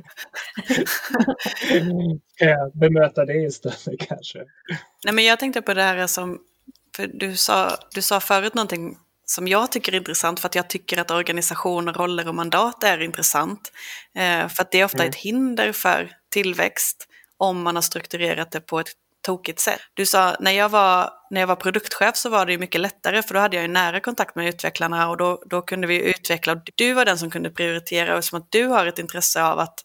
Bemöta 2.78 3.24
det 3.24 3.34
istället 3.34 4.00
kanske? 4.08 4.38
Nej, 5.04 5.14
men 5.14 5.24
jag 5.24 5.38
tänkte 5.38 5.62
på 5.62 5.74
det 5.74 5.82
här 5.82 6.06
som, 6.06 6.38
för 6.96 7.06
du 7.06 7.36
sa, 7.36 7.76
du 7.94 8.02
sa 8.02 8.20
förut 8.20 8.54
någonting 8.54 8.96
som 9.24 9.48
jag 9.48 9.72
tycker 9.72 9.92
är 9.92 9.96
intressant 9.96 10.40
för 10.40 10.48
att 10.48 10.54
jag 10.54 10.68
tycker 10.68 10.98
att 10.98 11.10
organisation, 11.10 11.88
roller 11.88 12.28
och 12.28 12.34
mandat 12.34 12.84
är 12.84 13.02
intressant. 13.02 13.72
Eh, 14.14 14.48
för 14.48 14.62
att 14.62 14.70
det 14.70 14.80
är 14.80 14.84
ofta 14.84 14.98
mm. 14.98 15.08
ett 15.08 15.16
hinder 15.16 15.72
för 15.72 16.10
tillväxt 16.30 17.08
om 17.36 17.62
man 17.62 17.74
har 17.74 17.82
strukturerat 17.82 18.50
det 18.50 18.60
på 18.60 18.80
ett 18.80 18.92
tokigt 19.22 19.60
sätt. 19.60 19.80
Du 19.94 20.06
sa, 20.06 20.36
när 20.40 20.52
jag 20.52 20.68
var, 20.68 21.10
när 21.30 21.40
jag 21.40 21.48
var 21.48 21.56
produktchef 21.56 22.16
så 22.16 22.30
var 22.30 22.46
det 22.46 22.52
ju 22.52 22.58
mycket 22.58 22.80
lättare 22.80 23.22
för 23.22 23.34
då 23.34 23.40
hade 23.40 23.56
jag 23.56 23.62
ju 23.62 23.72
nära 23.72 24.00
kontakt 24.00 24.36
med 24.36 24.48
utvecklarna 24.48 25.10
och 25.10 25.16
då, 25.16 25.42
då 25.46 25.62
kunde 25.62 25.86
vi 25.86 26.10
utveckla 26.10 26.52
och 26.52 26.58
du 26.74 26.92
var 26.92 27.04
den 27.04 27.18
som 27.18 27.30
kunde 27.30 27.50
prioritera 27.50 28.16
och 28.16 28.24
som 28.24 28.38
att 28.38 28.46
du 28.50 28.66
har 28.66 28.86
ett 28.86 28.98
intresse 28.98 29.42
av 29.42 29.58
att 29.58 29.80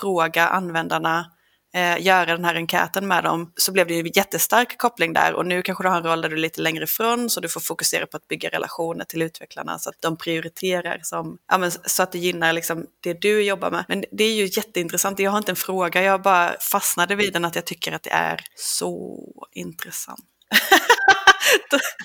fråga 0.00 0.48
användarna 0.48 1.26
eh, 1.74 2.06
göra 2.06 2.26
den 2.26 2.44
här 2.44 2.54
enkäten 2.54 3.06
med 3.06 3.24
dem 3.24 3.52
så 3.56 3.72
blev 3.72 3.86
det 3.86 3.94
ju 3.94 4.10
jättestark 4.14 4.78
koppling 4.78 5.12
där 5.12 5.34
och 5.34 5.46
nu 5.46 5.62
kanske 5.62 5.84
du 5.84 5.88
har 5.88 5.96
en 5.96 6.02
roll 6.02 6.22
där 6.22 6.28
du 6.28 6.36
är 6.36 6.40
lite 6.40 6.60
längre 6.60 6.84
ifrån 6.84 7.30
så 7.30 7.40
du 7.40 7.48
får 7.48 7.60
fokusera 7.60 8.06
på 8.06 8.16
att 8.16 8.28
bygga 8.28 8.48
relationer 8.48 9.04
till 9.04 9.22
utvecklarna 9.22 9.78
så 9.78 9.90
att 9.90 9.96
de 10.00 10.16
prioriterar 10.16 11.00
som, 11.02 11.38
ja, 11.48 11.58
men, 11.58 11.70
så 11.70 12.02
att 12.02 12.12
det 12.12 12.18
gynnar 12.18 12.52
liksom 12.52 12.86
det 13.00 13.14
du 13.14 13.42
jobbar 13.42 13.70
med. 13.70 13.84
Men 13.88 14.04
det 14.12 14.24
är 14.24 14.34
ju 14.34 14.44
jätteintressant, 14.44 15.18
jag 15.18 15.30
har 15.30 15.38
inte 15.38 15.52
en 15.52 15.56
fråga, 15.56 16.02
jag 16.02 16.22
bara 16.22 16.56
fastnade 16.60 17.14
vid 17.14 17.32
den 17.32 17.44
att 17.44 17.54
jag 17.54 17.64
tycker 17.64 17.92
att 17.92 18.02
det 18.02 18.12
är 18.12 18.40
så 18.56 19.18
intressant. 19.52 20.24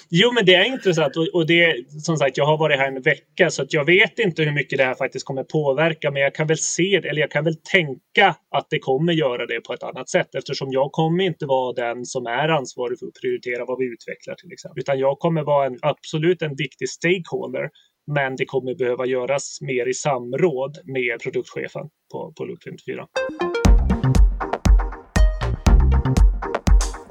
jo, 0.10 0.32
men 0.32 0.46
det 0.46 0.56
är 0.56 0.66
intressant 0.66 1.18
och, 1.18 1.28
och 1.34 1.48
det 1.48 1.76
som 2.04 2.18
sagt, 2.18 2.38
jag 2.38 2.46
har 2.46 2.58
varit 2.58 2.80
här 2.80 2.88
en 2.88 3.02
vecka 3.02 3.50
så 3.50 3.62
att 3.62 3.74
jag 3.74 3.86
vet 3.86 4.20
inte 4.20 4.44
hur 4.44 4.52
mycket 4.52 4.78
det 4.78 4.86
här 4.86 4.96
faktiskt 4.96 5.26
kommer 5.26 5.44
påverka, 5.44 6.12
men 6.12 6.22
jag 6.22 6.36
kan 6.36 6.48
väl 6.48 6.58
se 6.58 6.96
eller 6.96 7.22
jag 7.22 7.32
kan 7.32 7.44
väl 7.44 7.56
tänka 7.56 8.36
att 8.56 8.68
det 8.70 8.80
kommer 8.80 9.14
göra 9.14 9.46
det 9.46 9.60
på 9.62 9.74
ett 9.74 9.84
annat 9.84 10.10
sätt 10.10 10.36
eftersom 10.36 10.72
jag 10.72 10.92
kommer 10.92 11.24
inte 11.24 11.46
vara 11.46 11.74
den 11.74 12.06
som 12.06 12.26
är 12.26 12.50
ansvarig 12.50 13.00
för 13.00 13.06
att 13.06 13.22
prioritera 13.22 13.66
vad 13.66 13.80
vi 13.80 13.86
utvecklar 13.86 14.36
till 14.36 14.52
exempel, 14.52 14.80
utan 14.80 15.00
jag 15.00 15.20
kommer 15.20 15.44
vara 15.44 15.66
en 15.66 15.78
absolut 15.82 16.42
en 16.42 16.56
viktig 16.56 16.90
stakeholder 16.90 17.70
men 18.16 18.36
det 18.36 18.46
kommer 18.46 18.76
behöva 18.76 19.06
göras 19.06 19.58
mer 19.62 19.88
i 19.88 19.94
samråd 19.94 20.78
med 20.86 21.20
produktchefen 21.20 21.90
på, 22.12 22.34
på 22.38 22.46
Loop 22.46 22.64
54. 22.64 23.08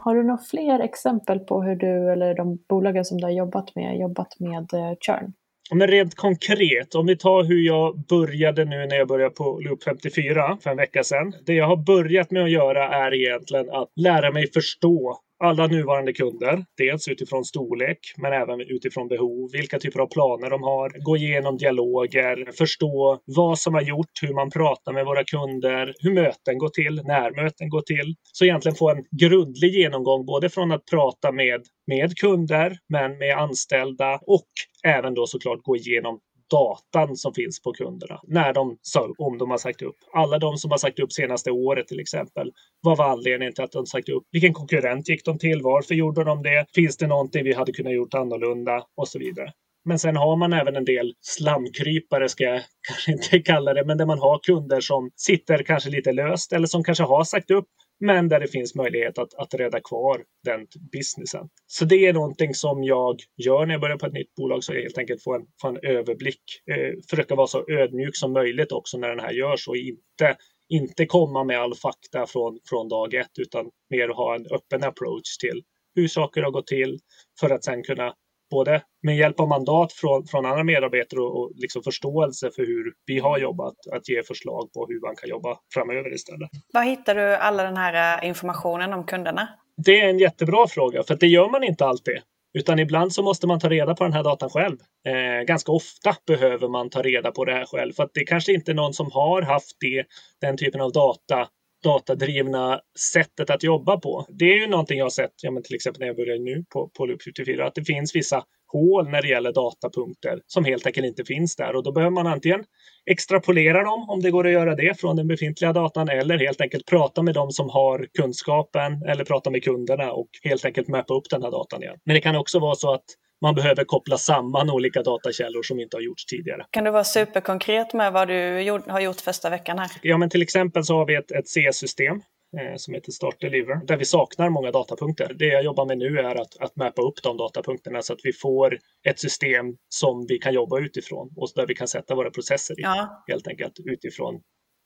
Har 0.07 0.14
du 0.14 0.23
några 0.23 0.42
fler 0.42 0.81
exempel 0.81 1.40
på 1.40 1.62
hur 1.62 1.77
du 1.77 2.12
eller 2.12 2.35
de 2.35 2.59
bolagen 2.69 3.05
som 3.05 3.19
du 3.19 3.25
har 3.25 3.31
jobbat 3.31 3.75
med 3.75 3.99
jobbat 3.99 4.40
med 4.40 4.75
eh, 4.75 4.95
churn? 5.01 5.33
Men 5.70 5.88
rent 5.88 6.14
konkret, 6.14 6.94
om 6.94 7.07
vi 7.07 7.16
tar 7.16 7.44
hur 7.44 7.61
jag 7.66 8.07
började 8.09 8.64
nu 8.64 8.87
när 8.87 8.96
jag 8.96 9.09
började 9.09 9.35
på 9.35 9.61
Loop 9.61 9.85
54 9.85 10.59
för 10.62 10.70
en 10.70 10.76
vecka 10.76 11.05
sedan. 11.05 11.35
Det 11.46 11.55
jag 11.55 11.66
har 11.66 11.76
börjat 11.76 12.31
med 12.31 12.44
att 12.44 12.50
göra 12.50 12.88
är 12.88 13.14
egentligen 13.14 13.70
att 13.70 13.88
lära 13.96 14.33
mig 14.33 14.52
förstå 14.52 15.20
alla 15.38 15.66
nuvarande 15.66 16.12
kunder. 16.12 16.64
Dels 16.76 17.09
utifrån 17.09 17.44
storlek, 17.44 17.98
men 18.16 18.33
även 18.33 18.61
utifrån 18.61 19.09
behov. 19.09 19.50
Vilka 19.52 19.79
typer 19.79 20.00
av 20.00 20.07
planer 20.07 20.50
de 20.50 20.62
har. 20.62 21.05
Gå 21.05 21.16
igenom 21.16 21.57
dialoger, 21.57 22.52
förstå 22.59 23.18
vad 23.24 23.59
som 23.59 23.74
har 23.74 23.83
gjort, 23.83 24.22
hur 24.22 24.35
man 24.35 24.50
pratar 24.50 24.92
med 24.92 25.05
våra 25.05 25.24
kunder, 25.24 25.94
hur 25.98 26.14
möten 26.14 26.59
går 26.59 26.68
till, 26.68 27.02
när 27.05 27.42
möten 27.42 27.68
går 27.68 27.83
till. 27.83 28.14
Så 28.33 28.44
egentligen 28.44 28.76
få 28.76 28.90
en 28.90 29.05
grundlig 29.20 29.74
genomgång, 29.74 30.26
både 30.26 30.48
från 30.48 30.72
att 30.72 30.85
prata 30.90 31.33
med, 31.33 31.61
med 31.87 32.16
kunder, 32.16 32.79
men 32.88 33.18
med 33.18 33.38
anställda 33.38 34.20
och 34.26 34.50
även 34.87 35.14
då 35.14 35.27
såklart 35.27 35.62
gå 35.62 35.77
igenom 35.77 36.20
datan 36.51 37.16
som 37.16 37.35
finns 37.35 37.62
på 37.62 37.72
kunderna 37.72 38.20
när 38.27 38.53
de 38.53 38.79
sa 38.83 39.01
upp, 39.01 39.16
om 39.18 39.38
de 39.38 39.51
har 39.51 39.59
sagt 39.59 39.83
upp. 39.83 39.96
Alla 40.12 40.38
de 40.38 40.57
som 40.57 40.70
har 40.70 40.79
sagt 40.79 40.99
upp 40.99 41.12
senaste 41.12 41.51
året 41.51 41.88
till 41.88 42.01
exempel. 42.01 42.53
Vad 42.81 42.99
var 42.99 43.11
anledningen 43.11 43.55
till 43.55 43.64
att 43.64 43.72
de 43.72 43.87
sagt 43.87 44.09
upp? 44.09 44.25
Vilken 44.33 44.53
konkurrent 44.53 45.09
gick 45.09 45.25
de 45.25 45.38
till? 45.38 45.62
Varför 45.62 45.94
gjorde 45.94 46.25
de 46.25 46.42
det? 46.42 46.66
Finns 46.75 46.96
det 46.96 47.07
någonting 47.07 47.44
vi 47.44 47.55
hade 47.55 47.72
kunnat 47.72 47.92
gjort 47.92 48.14
annorlunda? 48.14 48.83
Och 48.96 49.09
så 49.09 49.18
vidare. 49.18 49.53
Men 49.85 49.99
sen 49.99 50.16
har 50.16 50.37
man 50.37 50.53
även 50.53 50.77
en 50.77 50.85
del 50.85 51.14
slamkrypare, 51.20 52.29
ska 52.29 52.44
jag 52.44 52.62
kanske 52.88 53.12
inte 53.12 53.53
kalla 53.53 53.75
det, 53.75 53.85
men 53.85 53.99
där 53.99 54.07
man 54.07 54.18
har 54.18 54.38
kunder 54.38 54.81
som 54.81 55.11
sitter 55.16 55.62
kanske 55.62 55.90
lite 55.90 56.12
löst 56.12 56.53
eller 56.53 56.66
som 56.66 56.85
kanske 56.85 57.05
har 57.05 57.25
sagt 57.25 57.51
upp 57.51 57.68
men 58.01 58.29
där 58.29 58.41
det 58.41 58.47
finns 58.47 58.75
möjlighet 58.75 59.19
att, 59.19 59.35
att 59.35 59.55
rädda 59.55 59.81
kvar 59.81 60.25
den 60.45 60.67
businessen. 60.93 61.49
Så 61.67 61.85
det 61.85 62.07
är 62.07 62.13
någonting 62.13 62.55
som 62.55 62.85
jag 62.85 63.17
gör 63.37 63.67
när 63.67 63.75
jag 63.75 63.81
börjar 63.81 63.97
på 63.97 64.07
ett 64.07 64.13
nytt 64.13 64.35
bolag, 64.35 64.65
så 64.65 64.75
jag 64.75 64.83
helt 64.83 64.99
enkelt 64.99 65.23
får 65.23 65.37
en, 65.37 65.47
får 65.61 65.69
en 65.69 65.97
överblick. 65.97 66.43
Eh, 66.71 66.93
försöka 67.11 67.35
vara 67.35 67.47
så 67.47 67.65
ödmjuk 67.71 68.17
som 68.17 68.33
möjligt 68.33 68.73
också 68.73 68.99
när 68.99 69.09
den 69.09 69.21
här 69.21 69.33
görs 69.33 69.69
och 69.69 69.77
inte, 69.77 70.37
inte 70.69 71.07
komma 71.07 71.45
med 71.45 71.61
all 71.61 71.75
fakta 71.75 72.27
från, 72.27 72.59
från 72.69 72.89
dag 72.89 73.15
ett, 73.15 73.39
utan 73.39 73.71
mer 73.91 74.09
ha 74.09 74.35
en 74.35 74.47
öppen 74.47 74.85
approach 74.85 75.37
till 75.41 75.63
hur 75.95 76.09
saker 76.09 76.43
har 76.43 76.51
gått 76.51 76.67
till 76.67 76.99
för 77.41 77.51
att 77.51 77.65
sen 77.65 77.83
kunna 77.83 78.15
både 78.51 78.83
med 79.03 79.17
hjälp 79.17 79.41
av 79.41 79.49
mandat 79.49 79.93
från, 79.93 80.27
från 80.27 80.47
andra 80.47 80.65
medarbetare 80.65 81.21
och, 81.21 81.41
och 81.41 81.53
liksom 81.57 81.83
förståelse 81.83 82.51
för 82.57 82.67
hur 82.67 82.93
vi 83.07 83.19
har 83.19 83.39
jobbat, 83.39 83.75
att 83.93 84.09
ge 84.09 84.23
förslag 84.23 84.73
på 84.73 84.87
hur 84.89 85.01
man 85.01 85.17
kan 85.17 85.29
jobba 85.29 85.59
framöver 85.75 86.15
istället. 86.15 86.51
Var 86.73 86.83
hittar 86.83 87.15
du 87.15 87.35
all 87.37 87.57
den 87.57 87.77
här 87.77 88.23
eh, 88.23 88.29
informationen 88.29 88.93
om 88.93 89.05
kunderna? 89.05 89.49
Det 89.77 90.01
är 90.01 90.09
en 90.09 90.19
jättebra 90.19 90.67
fråga, 90.69 91.03
för 91.03 91.15
det 91.15 91.27
gör 91.27 91.49
man 91.49 91.65
inte 91.65 91.87
alltid. 91.87 92.19
Utan 92.59 92.79
ibland 92.79 93.13
så 93.13 93.23
måste 93.23 93.47
man 93.47 93.61
ta 93.61 93.69
reda 93.69 93.95
på 93.95 94.05
den 94.05 94.13
här 94.13 94.23
datan 94.23 94.51
själv. 94.51 94.77
Eh, 95.07 95.45
ganska 95.45 95.73
ofta 95.73 96.17
behöver 96.27 96.69
man 96.69 96.91
ta 96.91 97.03
reda 97.03 97.31
på 97.31 97.45
det 97.45 97.53
här 97.53 97.67
själv. 97.67 97.93
För 97.93 98.03
att 98.03 98.15
det 98.15 98.25
kanske 98.25 98.53
inte 98.53 98.73
är 98.73 98.75
någon 98.75 98.95
som 98.95 99.11
har 99.13 99.43
haft 99.43 99.77
det, 99.81 100.05
den 100.41 100.57
typen 100.57 100.81
av 100.81 100.93
data 100.93 101.49
datadrivna 101.83 102.81
sättet 103.12 103.51
att 103.51 103.62
jobba 103.62 103.97
på. 103.97 104.27
Det 104.29 104.45
är 104.45 104.59
ju 104.59 104.67
någonting 104.67 104.99
jag 104.99 105.05
har 105.05 105.11
sett, 105.11 105.33
ja, 105.43 105.51
men 105.51 105.62
till 105.62 105.75
exempel 105.75 106.01
när 106.01 106.07
jag 106.07 106.17
började 106.17 106.43
nu 106.43 106.65
på, 106.73 106.91
på 106.99 107.07
Loop 107.07 107.23
74, 107.23 107.67
att 107.67 107.75
det 107.75 107.85
finns 107.85 108.15
vissa 108.17 108.45
hål 108.73 109.09
när 109.09 109.23
det 109.23 109.29
gäller 109.29 109.53
datapunkter 109.53 110.41
som 110.47 110.65
helt 110.65 110.87
enkelt 110.87 111.07
inte 111.07 111.25
finns 111.25 111.57
där 111.57 111.77
och 111.77 111.83
då 111.83 111.93
behöver 111.93 112.11
man 112.11 112.27
antingen 112.27 112.65
extrapolera 113.11 113.85
dem 113.85 114.11
om 114.11 114.23
det 114.23 114.31
går 114.31 114.47
att 114.47 114.53
göra 114.53 114.75
det 114.75 115.01
från 115.01 115.17
den 115.17 115.29
befintliga 115.29 115.73
datan 115.73 116.09
eller 116.09 116.39
helt 116.39 116.61
enkelt 116.61 116.87
prata 116.87 117.23
med 117.23 117.35
dem 117.35 117.51
som 117.51 117.71
har 117.71 118.07
kunskapen 118.19 119.03
eller 119.03 119.25
prata 119.25 119.51
med 119.51 119.65
kunderna 119.65 120.12
och 120.12 120.29
helt 120.43 120.65
enkelt 120.65 120.89
mappa 120.89 121.15
upp 121.15 121.31
den 121.31 121.43
här 121.43 121.51
datan 121.51 121.83
igen. 121.83 121.97
Men 122.05 122.15
det 122.15 122.21
kan 122.21 122.37
också 122.37 122.59
vara 122.59 122.75
så 122.75 122.95
att 122.95 123.05
man 123.42 123.55
behöver 123.55 123.85
koppla 123.85 124.18
samman 124.18 124.70
olika 124.70 125.03
datakällor 125.03 125.62
som 125.62 125.81
inte 125.81 125.96
har 125.96 126.03
gjorts 126.03 126.27
tidigare. 126.27 126.66
Kan 126.70 126.85
du 126.85 126.90
vara 126.90 127.05
superkonkret 127.05 127.94
med 127.94 128.12
vad 128.12 128.29
du 128.29 128.70
har 128.87 129.01
gjort 129.01 129.20
första 129.20 129.51
veckan 129.51 129.79
här? 129.79 129.90
Ja, 130.03 130.18
men 130.18 130.31
till 130.31 130.42
exempel 130.42 130.85
så 130.85 130.96
har 130.96 131.07
vi 131.07 131.14
ett, 131.14 131.31
ett 131.31 131.49
CS-system 131.49 132.16
eh, 132.61 132.77
som 132.77 132.94
heter 132.94 133.12
Start 133.12 133.40
Deliver, 133.40 133.87
där 133.87 133.96
vi 133.96 134.05
saknar 134.05 134.49
många 134.49 134.70
datapunkter. 134.70 135.35
Det 135.38 135.46
jag 135.46 135.64
jobbar 135.64 135.87
med 135.87 135.99
nu 135.99 136.18
är 136.18 136.40
att, 136.40 136.57
att 136.61 136.77
mappa 136.77 137.03
upp 137.03 137.22
de 137.22 137.37
datapunkterna 137.37 138.03
så 138.03 138.12
att 138.12 138.20
vi 138.22 138.33
får 138.33 138.79
ett 139.09 139.20
system 139.20 139.66
som 139.88 140.27
vi 140.29 140.38
kan 140.38 140.55
jobba 140.55 140.81
utifrån 140.81 141.31
och 141.37 141.49
där 141.55 141.66
vi 141.66 141.75
kan 141.75 141.88
sätta 141.88 142.14
våra 142.14 142.31
processer 142.31 142.81
i, 142.81 142.83
ja. 142.83 143.25
helt 143.29 143.49
enkelt 143.49 143.72
utifrån 143.85 144.40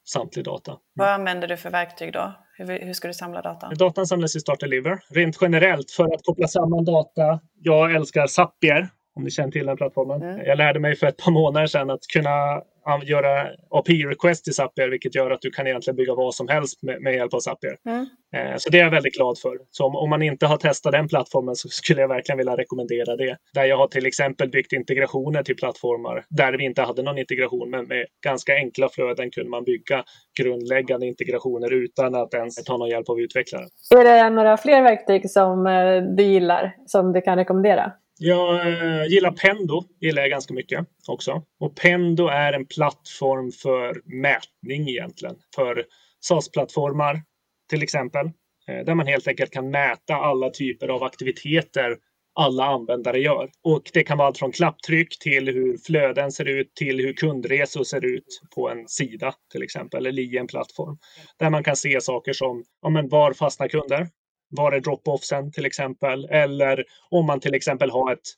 samtlig 0.08 0.44
data. 0.44 0.78
Vad 0.94 1.08
använder 1.08 1.48
du 1.48 1.56
för 1.56 1.70
verktyg 1.70 2.12
då? 2.12 2.34
Hur, 2.60 2.78
hur 2.78 2.92
ska 2.92 3.08
du 3.08 3.14
samla 3.14 3.42
data? 3.42 3.68
Datan 3.78 4.06
samlas 4.06 4.36
i 4.36 4.40
Start 4.40 4.60
Deliver. 4.60 4.98
Rent 5.08 5.38
generellt 5.40 5.90
för 5.90 6.14
att 6.14 6.22
koppla 6.24 6.48
samman 6.48 6.84
data. 6.84 7.40
Jag 7.62 7.94
älskar 7.94 8.26
Zapier 8.26 8.88
om 9.16 9.24
ni 9.24 9.30
känner 9.30 9.50
till 9.50 9.66
den 9.66 9.76
plattformen. 9.76 10.22
Mm. 10.22 10.46
Jag 10.46 10.58
lärde 10.58 10.80
mig 10.80 10.96
för 10.96 11.06
ett 11.06 11.16
par 11.16 11.32
månader 11.32 11.66
sedan 11.66 11.90
att 11.90 12.06
kunna 12.12 12.62
göra 12.98 13.48
API-request 13.70 14.44
till 14.44 14.54
Zapier, 14.54 14.88
vilket 14.88 15.14
gör 15.14 15.30
att 15.30 15.40
du 15.40 15.50
kan 15.50 15.66
egentligen 15.66 15.96
bygga 15.96 16.14
vad 16.14 16.34
som 16.34 16.48
helst 16.48 16.82
med, 16.82 17.02
med 17.02 17.14
hjälp 17.14 17.34
av 17.34 17.40
Zapier. 17.40 17.76
Mm. 17.86 18.06
Eh, 18.36 18.56
så 18.56 18.70
det 18.70 18.78
är 18.78 18.82
jag 18.82 18.90
väldigt 18.90 19.14
glad 19.14 19.38
för. 19.38 19.58
Så 19.70 19.86
om, 19.86 19.96
om, 19.96 20.10
man 20.10 20.22
inte 20.22 20.46
har 20.46 20.56
testat 20.56 20.92
den 20.92 21.08
plattformen 21.08 21.54
så 21.54 21.68
skulle 21.68 22.00
jag 22.00 22.08
verkligen 22.08 22.38
vilja 22.38 22.56
rekommendera 22.56 23.16
det. 23.16 23.36
Där 23.54 23.64
jag 23.64 23.76
har 23.76 23.86
till 23.86 24.06
exempel 24.06 24.50
byggt 24.50 24.72
integrationer 24.72 25.42
till 25.42 25.56
plattformar 25.56 26.24
där 26.28 26.52
vi 26.52 26.64
inte 26.64 26.82
hade 26.82 27.02
någon 27.02 27.18
integration, 27.18 27.70
men 27.70 27.86
med 27.86 28.06
ganska 28.24 28.54
enkla 28.54 28.88
flöden 28.88 29.30
kunde 29.30 29.50
man 29.50 29.64
bygga 29.64 30.04
grundläggande 30.40 31.06
integrationer 31.06 31.72
utan 31.72 32.14
att 32.14 32.34
ens 32.34 32.64
ta 32.64 32.76
någon 32.76 32.88
hjälp 32.88 33.08
av 33.08 33.20
utvecklaren. 33.20 33.68
Är 33.94 34.04
det 34.04 34.30
några 34.30 34.56
fler 34.56 34.82
verktyg 34.82 35.30
som 35.30 35.66
eh, 35.66 36.02
du 36.16 36.22
gillar, 36.22 36.74
som 36.86 37.12
du 37.12 37.20
kan 37.20 37.36
rekommendera? 37.36 37.92
Jag 38.22 38.66
eh, 38.66 39.06
gillar 39.06 39.30
Pendo, 39.30 39.84
gillar 40.00 40.22
jag 40.22 40.30
ganska 40.30 40.54
mycket 40.54 40.86
också. 41.08 41.42
Och 41.60 41.76
Pendo 41.76 42.26
är 42.26 42.52
en 42.52 42.66
plattform 42.66 43.52
för 43.52 44.02
mätning 44.04 44.88
egentligen. 44.88 45.36
För 45.54 45.84
SAS-plattformar 46.20 47.22
till 47.70 47.82
exempel. 47.82 48.26
Eh, 48.68 48.84
där 48.84 48.94
man 48.94 49.06
helt 49.06 49.28
enkelt 49.28 49.50
kan 49.50 49.70
mäta 49.70 50.14
alla 50.14 50.50
typer 50.50 50.88
av 50.88 51.02
aktiviteter 51.02 51.96
alla 52.34 52.64
användare 52.64 53.18
gör. 53.18 53.50
Och 53.64 53.90
det 53.92 54.02
kan 54.02 54.18
vara 54.18 54.28
allt 54.28 54.38
från 54.38 54.52
klapptryck 54.52 55.18
till 55.18 55.48
hur 55.48 55.78
flöden 55.78 56.32
ser 56.32 56.48
ut 56.48 56.74
till 56.74 56.98
hur 56.98 57.12
kundresor 57.12 57.84
ser 57.84 58.04
ut 58.04 58.40
på 58.54 58.70
en 58.70 58.88
sida 58.88 59.34
till 59.52 59.62
exempel 59.62 60.06
eller 60.06 60.22
i 60.22 60.38
en 60.38 60.46
plattform. 60.46 60.98
Där 61.38 61.50
man 61.50 61.64
kan 61.64 61.76
se 61.76 62.00
saker 62.00 62.32
som 62.32 62.64
ja, 62.82 62.88
men 62.88 63.08
var 63.08 63.32
fastnar 63.32 63.68
kunder? 63.68 64.08
Var 64.50 64.72
är 64.72 64.80
drop-offsen 64.80 65.52
till 65.52 65.66
exempel? 65.66 66.24
Eller 66.24 66.84
om 67.10 67.26
man 67.26 67.40
till 67.40 67.54
exempel 67.54 67.90
har 67.90 68.12
ett 68.12 68.28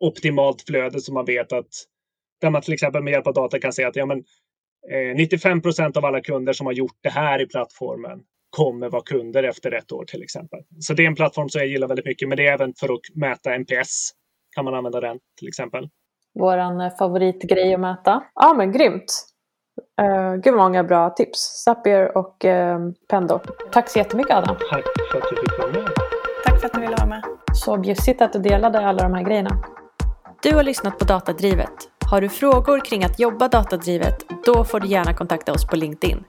optimalt 0.00 0.62
flöde 0.62 1.00
som 1.00 1.14
man 1.14 1.24
vet 1.24 1.52
att 1.52 1.66
där 2.40 2.50
man 2.50 2.62
till 2.62 2.74
exempel 2.74 3.02
med 3.02 3.12
hjälp 3.12 3.26
av 3.26 3.34
data 3.34 3.58
kan 3.58 3.72
säga 3.72 3.88
att 3.88 3.96
ja, 3.96 4.06
men, 4.06 4.18
eh, 4.90 5.16
95 5.16 5.62
procent 5.62 5.96
av 5.96 6.04
alla 6.04 6.20
kunder 6.20 6.52
som 6.52 6.66
har 6.66 6.72
gjort 6.72 6.98
det 7.00 7.10
här 7.10 7.42
i 7.42 7.46
plattformen 7.46 8.20
kommer 8.50 8.90
vara 8.90 9.02
kunder 9.02 9.42
efter 9.42 9.72
ett 9.72 9.92
år 9.92 10.04
till 10.04 10.22
exempel. 10.22 10.60
Så 10.80 10.94
det 10.94 11.02
är 11.02 11.06
en 11.06 11.14
plattform 11.14 11.48
som 11.48 11.58
jag 11.58 11.68
gillar 11.68 11.88
väldigt 11.88 12.06
mycket, 12.06 12.28
men 12.28 12.36
det 12.36 12.46
är 12.46 12.52
även 12.52 12.74
för 12.74 12.94
att 12.94 13.00
mäta 13.14 13.54
NPS. 13.58 14.10
Kan 14.54 14.64
man 14.64 14.74
använda 14.74 15.00
den 15.00 15.18
till 15.38 15.48
exempel. 15.48 15.88
Våran 16.34 16.80
eh, 16.80 16.96
favoritgrej 16.96 17.74
att 17.74 17.80
mäta. 17.80 18.22
Ja, 18.34 18.54
men 18.54 18.72
grymt. 18.72 19.31
Uh, 20.02 20.36
gud 20.36 20.54
många 20.54 20.84
bra 20.84 21.10
tips. 21.10 21.38
Zapier 21.64 22.18
och 22.18 22.44
uh, 22.44 22.92
Pendo. 23.10 23.40
Tack 23.72 23.88
så 23.88 23.98
jättemycket 23.98 24.36
Adam. 24.36 24.56
Tack 24.70 24.84
för 25.12 25.18
att 25.18 25.24
du 25.30 25.36
fick 25.36 25.58
vara 25.58 25.72
med. 25.72 25.90
Tack 26.44 26.60
för 26.60 26.66
att 26.66 26.72
du 26.72 26.80
ville 26.80 26.96
vara 26.96 27.06
med. 27.06 27.22
Så 27.54 27.76
bjussigt 27.76 28.22
att 28.22 28.32
du 28.32 28.38
delade 28.38 28.86
alla 28.86 29.02
de 29.02 29.14
här 29.14 29.22
grejerna. 29.22 29.50
Du 30.42 30.54
har 30.54 30.62
lyssnat 30.62 30.98
på 30.98 31.04
Datadrivet. 31.04 31.88
Har 32.10 32.20
du 32.20 32.28
frågor 32.28 32.84
kring 32.84 33.04
att 33.04 33.18
jobba 33.18 33.48
datadrivet, 33.48 34.24
då 34.44 34.64
får 34.64 34.80
du 34.80 34.88
gärna 34.88 35.14
kontakta 35.14 35.52
oss 35.52 35.66
på 35.66 35.76
LinkedIn. 35.76 36.24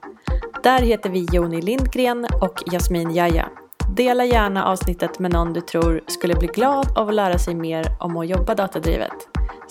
Där 0.62 0.78
heter 0.78 1.10
vi 1.10 1.26
Joni 1.32 1.62
Lindgren 1.62 2.26
och 2.40 2.62
Jasmin 2.66 3.14
Jaja. 3.14 3.48
Dela 3.96 4.24
gärna 4.24 4.64
avsnittet 4.64 5.18
med 5.18 5.32
någon 5.32 5.52
du 5.52 5.60
tror 5.60 6.00
skulle 6.06 6.34
bli 6.34 6.48
glad 6.48 6.86
av 6.98 7.08
att 7.08 7.14
lära 7.14 7.38
sig 7.38 7.54
mer 7.54 7.86
om 8.00 8.16
att 8.16 8.28
jobba 8.28 8.54
datadrivet. 8.54 9.28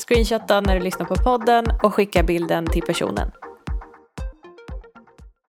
Screenshotta 0.07 0.61
när 0.61 0.75
du 0.75 0.81
lyssnar 0.81 1.05
på 1.05 1.15
podden 1.15 1.65
och 1.83 1.93
skicka 1.93 2.23
bilden 2.23 2.67
till 2.67 2.81
personen. 2.81 3.31